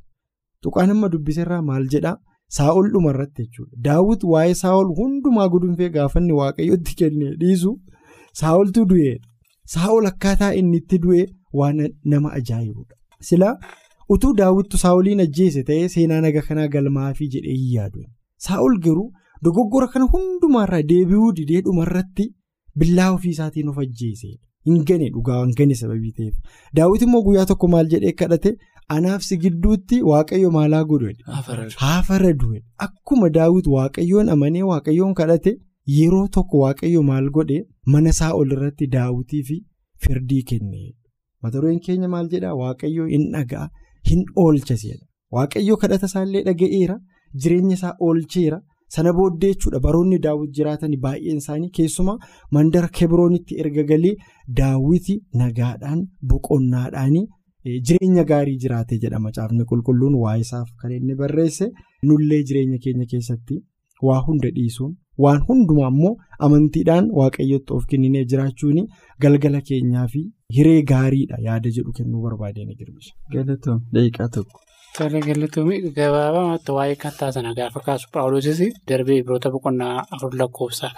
Tuqaan 0.63 0.91
amma 0.91 1.09
dubbiseerraa 1.13 1.63
maal 1.63 1.87
jedhaa. 1.95 2.17
Saa'ol 2.57 2.91
dhumarratti 2.93 3.43
jechuudha. 3.47 3.77
Daawwit 3.87 4.23
waa'ee 4.33 4.55
Saa'ol 4.63 4.93
hundumaa 4.99 5.49
gudunfee 5.55 5.89
gaafanni 5.97 6.33
waaqayyotti 6.41 6.95
kennee 7.01 7.35
dhiisu 7.43 7.73
Saa'oltu 8.41 8.85
du'eedha. 8.93 9.27
Saa'ol 9.75 10.07
akkaataa 10.11 10.53
inni 10.61 10.81
itti 10.83 10.99
du'e 11.05 11.27
waan 11.61 11.83
nama 12.05 12.33
ajaa'ibudha. 12.39 12.97
Silaa 13.31 13.55
utuu 14.17 14.33
daawwittu 14.41 14.81
Saa'oliin 14.85 15.21
ajjeese 15.27 15.63
ta'ee 15.71 15.89
seenaa 15.95 16.21
naga 16.27 16.43
kanaa 16.49 16.69
galmaafii 16.75 17.29
jedhee 17.37 17.57
hin 17.61 17.73
yaadu. 17.77 18.05
Saa'ol 18.47 18.79
garuu 18.87 19.09
dogoggora 19.45 19.89
kana 19.95 20.09
hundumaarraa 20.15 20.83
deebi'uu 20.93 21.33
didee 21.41 21.61
dhumarratti 21.69 22.29
billaa 22.83 23.11
ofiisaatiin 23.17 23.69
of 23.75 23.79
ajjeesedha. 23.85 24.39
Hin 24.67 24.85
gane 24.89 25.11
dhugaa 25.11 25.45
hin 25.45 25.75
sababii 25.83 26.13
ta'eef. 26.17 26.35
Daawwit 26.77 27.03
immoo 27.03 27.23
guyyaa 27.29 27.47
tokko 27.53 27.69
maal 27.75 27.89
jedhee 27.95 28.13
kadhate. 28.23 28.57
Anaaf 28.97 29.23
si 29.29 29.37
gidduutti 29.45 29.97
waaqayyo 30.11 30.51
maalaa 30.57 30.85
godhe 30.91 31.15
haa 31.81 32.03
faradu 32.09 32.53
akkuma 32.87 33.29
daawwit 33.39 33.67
waaqayyoon 33.77 34.29
amanee 34.35 34.63
waaqayyoon 34.71 35.15
kadhate 35.19 35.53
yeroo 35.97 36.29
tokko 36.37 36.59
waaqayyo 36.65 37.03
maal 37.11 37.29
godhe 37.37 37.59
mana 37.95 38.11
isaa 38.17 38.31
ol 38.39 38.53
irratti 38.57 38.87
daawwitii 38.95 39.43
fi 39.51 39.59
firdii 40.07 40.41
kenne 40.53 40.81
mata 41.43 41.55
dureen 41.59 41.81
keenya 41.89 42.09
maal 42.15 42.29
jedhaa 42.35 42.55
waaqayyo 42.63 43.07
hin 43.13 43.29
dhaga'a 43.37 43.69
hin 44.11 44.25
oolchasedha 44.47 45.05
waaqayyo 45.39 45.77
kadhata 45.85 46.07
isaallee 46.13 46.43
dhaga'eera 46.51 46.99
jireenya 47.43 47.75
isaa 47.81 47.95
oolcheera. 48.09 48.61
Sana 48.95 49.11
booddee 49.17 49.49
jechuudha 49.53 49.79
baroonni 49.85 50.19
daawwit 50.27 50.53
jiraatan 50.59 50.93
baay'een 51.03 51.41
isaanii 51.43 51.69
keessumaa 51.79 52.15
mandara 52.57 52.89
kebroonitti 52.99 53.59
erga 53.65 53.83
galee 53.91 54.13
daawwiti 54.61 55.17
nagaadhaan 55.41 56.01
boqonnaadhaanii. 56.31 57.27
Jireenya 57.89 58.25
gaarii 58.31 58.59
jiraate 58.63 58.99
jedha 59.05 59.19
macaafni 59.27 59.65
qulqulluun 59.73 60.15
waa'ee 60.23 60.41
isaaf 60.47 60.69
kan 60.83 60.93
inni 60.99 61.15
barreesse 61.21 61.67
nullee 62.11 62.43
jireenya 62.51 62.79
keenya 62.85 63.07
keessatti 63.13 63.57
waa 64.09 64.21
hunda 64.29 64.51
dhiisuun 64.57 64.93
waan 65.25 65.41
hundumaa 65.49 65.89
immoo 65.95 66.13
amantiidhaan 66.47 67.07
waaqayyotti 67.21 67.73
of 67.77 67.85
kenninee 67.93 68.25
jiraachuun 68.33 68.79
galgala 69.25 69.61
keenyaa 69.71 70.07
fi 70.15 70.21
hiree 70.59 70.79
gaariidha 70.93 71.37
yaada 71.49 71.71
jedhu 71.77 71.93
kennuu 71.99 72.23
barbaadeen 72.27 72.71
girbisa. 72.81 73.13
Galatoom 73.35 73.81
daqiiqaa 73.95 74.29
tokko. 74.37 74.61
Tole 74.99 75.21
galatoomii 75.29 75.81
gabaabamatti 75.99 76.73
waa'ee 76.79 76.97
kattaa 77.05 77.33
sana 77.37 77.55
gaafa 77.59 77.81
kaasu 77.89 78.07
paawulosis 78.15 78.61
darbee 78.89 79.21
biroota 79.27 79.51
boqonnaa 79.57 79.95
afur 80.17 80.33
lakkoofsa 80.43 80.89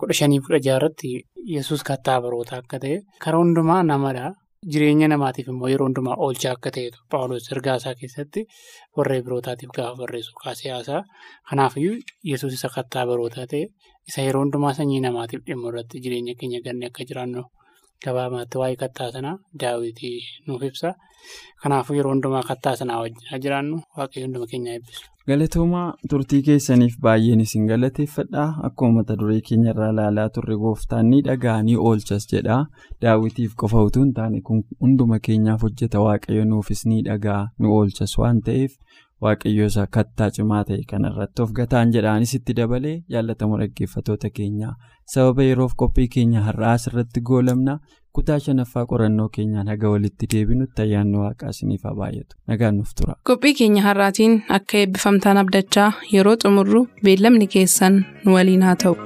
kudha 0.00 0.14
shanii 0.20 0.40
kudha 0.46 0.58
jaarratti 0.66 1.10
yesus 1.56 1.82
kattaa 1.90 2.18
barootaa 2.24 2.58
akka 2.64 2.78
ta'e 2.84 2.96
karaa 3.24 3.40
hundumaa 3.44 3.82
namadha. 3.92 4.32
Jireenya 4.66 5.06
namaatiif 5.10 5.48
immoo 5.52 5.68
yeroo 5.70 5.86
hundumaa 5.86 6.14
oolchaa 6.24 6.52
akka 6.56 6.70
ta'etu 6.76 6.98
paawulos 7.14 7.44
ergaa 7.56 7.74
isaa 7.80 7.92
keessatti 8.00 8.42
warra 8.98 9.18
birootaatiif 9.26 9.70
gaafa 9.76 9.94
barreessu 10.00 10.32
kaasee 10.44 10.72
haasaa 10.72 11.02
kanaafiyyuu 11.50 11.98
yesus 12.30 12.56
isa 12.56 12.68
kattaa 12.76 13.04
barootaa 13.10 13.44
ta'e 13.52 13.60
isa 14.10 14.24
yeroo 14.26 14.42
hundumaa 14.44 14.72
sanyii 14.78 14.98
namaatiif 15.04 15.44
dhimma 15.50 15.70
irratti 15.72 16.02
jireenya 16.06 16.34
keenya 16.40 16.60
ganne 16.66 16.90
akka 16.90 17.06
jiraannu 17.10 17.44
gabaabumatti 18.06 18.58
waa'ee 18.62 18.80
kattaa 18.82 19.08
sanaa 19.18 19.36
daawwitii 19.64 20.16
nuuf 20.48 20.62
ibsa 20.70 20.92
kanaafuu 21.62 21.96
yeroo 22.00 22.12
hundumaa 22.16 22.42
kattaa 22.50 22.74
sanaa 22.82 22.98
wajjin 23.04 23.42
jiraannu 23.46 23.78
waaqayyo 23.98 24.26
hunduma 24.26 24.50
keenya 24.54 24.74
eebbisu. 24.74 25.06
Galatoomaa 25.28 25.86
turtii 26.10 26.38
keessaniif 26.44 26.94
baay'een 27.06 27.40
isin 27.44 27.66
galateeffadha. 27.70 28.44
Akkuma 28.68 28.92
mata 29.00 29.16
duree 29.22 29.40
keenya 29.48 29.74
irraa 29.74 29.88
ilaalaa 29.94 30.28
turre 30.36 30.56
gooftaan 30.62 31.10
ni 31.14 31.18
dhaga'a 31.26 31.62
ni 31.66 31.74
oolchas 31.90 32.26
jedha. 32.30 32.56
Daawwitiif 33.02 33.52
qofa 33.62 33.82
utuu 33.88 34.04
hin 34.06 34.14
taane 34.20 34.40
kun 34.46 34.62
hunduma 34.84 35.18
keenyaaf 35.28 35.66
hojjeta 35.68 36.00
waaqayyo 36.06 36.44
nuufis 36.54 36.86
ni 36.86 37.02
dhaga'a 37.10 37.42
ni 37.58 37.68
oolchas 37.78 38.16
waan 38.22 38.40
ta'eef. 38.48 38.78
Waaqayyo 39.26 39.66
isa 39.72 39.86
kattaa 39.98 40.30
cimaa 40.38 40.64
ta'e 40.70 40.80
kanarratti 40.94 41.42
of 41.44 41.52
gataan 41.60 41.92
jedhaanis 41.98 42.34
itti 42.40 42.54
dabalee 42.62 42.96
jaallatamu 43.16 43.58
dhaggeeffatoota 43.62 44.30
keenya. 44.40 44.72
Sababa 45.14 45.42
yeroof 45.50 45.74
qophii 45.82 46.08
keenya 46.16 46.46
har'aa 46.48 46.72
asirratti 46.78 47.20
goolamna 47.32 47.78
kutaa 48.18 48.38
shanaffaa 48.46 48.86
qorannoo 48.92 49.28
keenyaan 49.38 49.68
haga 49.74 49.88
walitti 49.94 50.26
deebinutti 50.34 50.82
ayyaanni 50.86 51.18
waaqaa 51.24 51.50
isiniif 51.56 51.82
baay'atu 52.02 52.36
nagaan 52.52 52.76
nuuf 52.78 52.94
tura. 53.00 53.14
qophii 53.30 53.54
keenya 53.62 53.82
har'aatiin 53.88 54.38
akka 54.58 54.78
eebbifamtaan 54.82 55.36
abdachaa 55.44 55.90
yeroo 56.14 56.36
xumurru 56.44 56.86
beellamni 57.04 57.46
keessan 57.56 58.04
nu 58.24 58.34
waliin 58.38 58.62
haa 58.68 58.76
ta'u. 58.84 58.96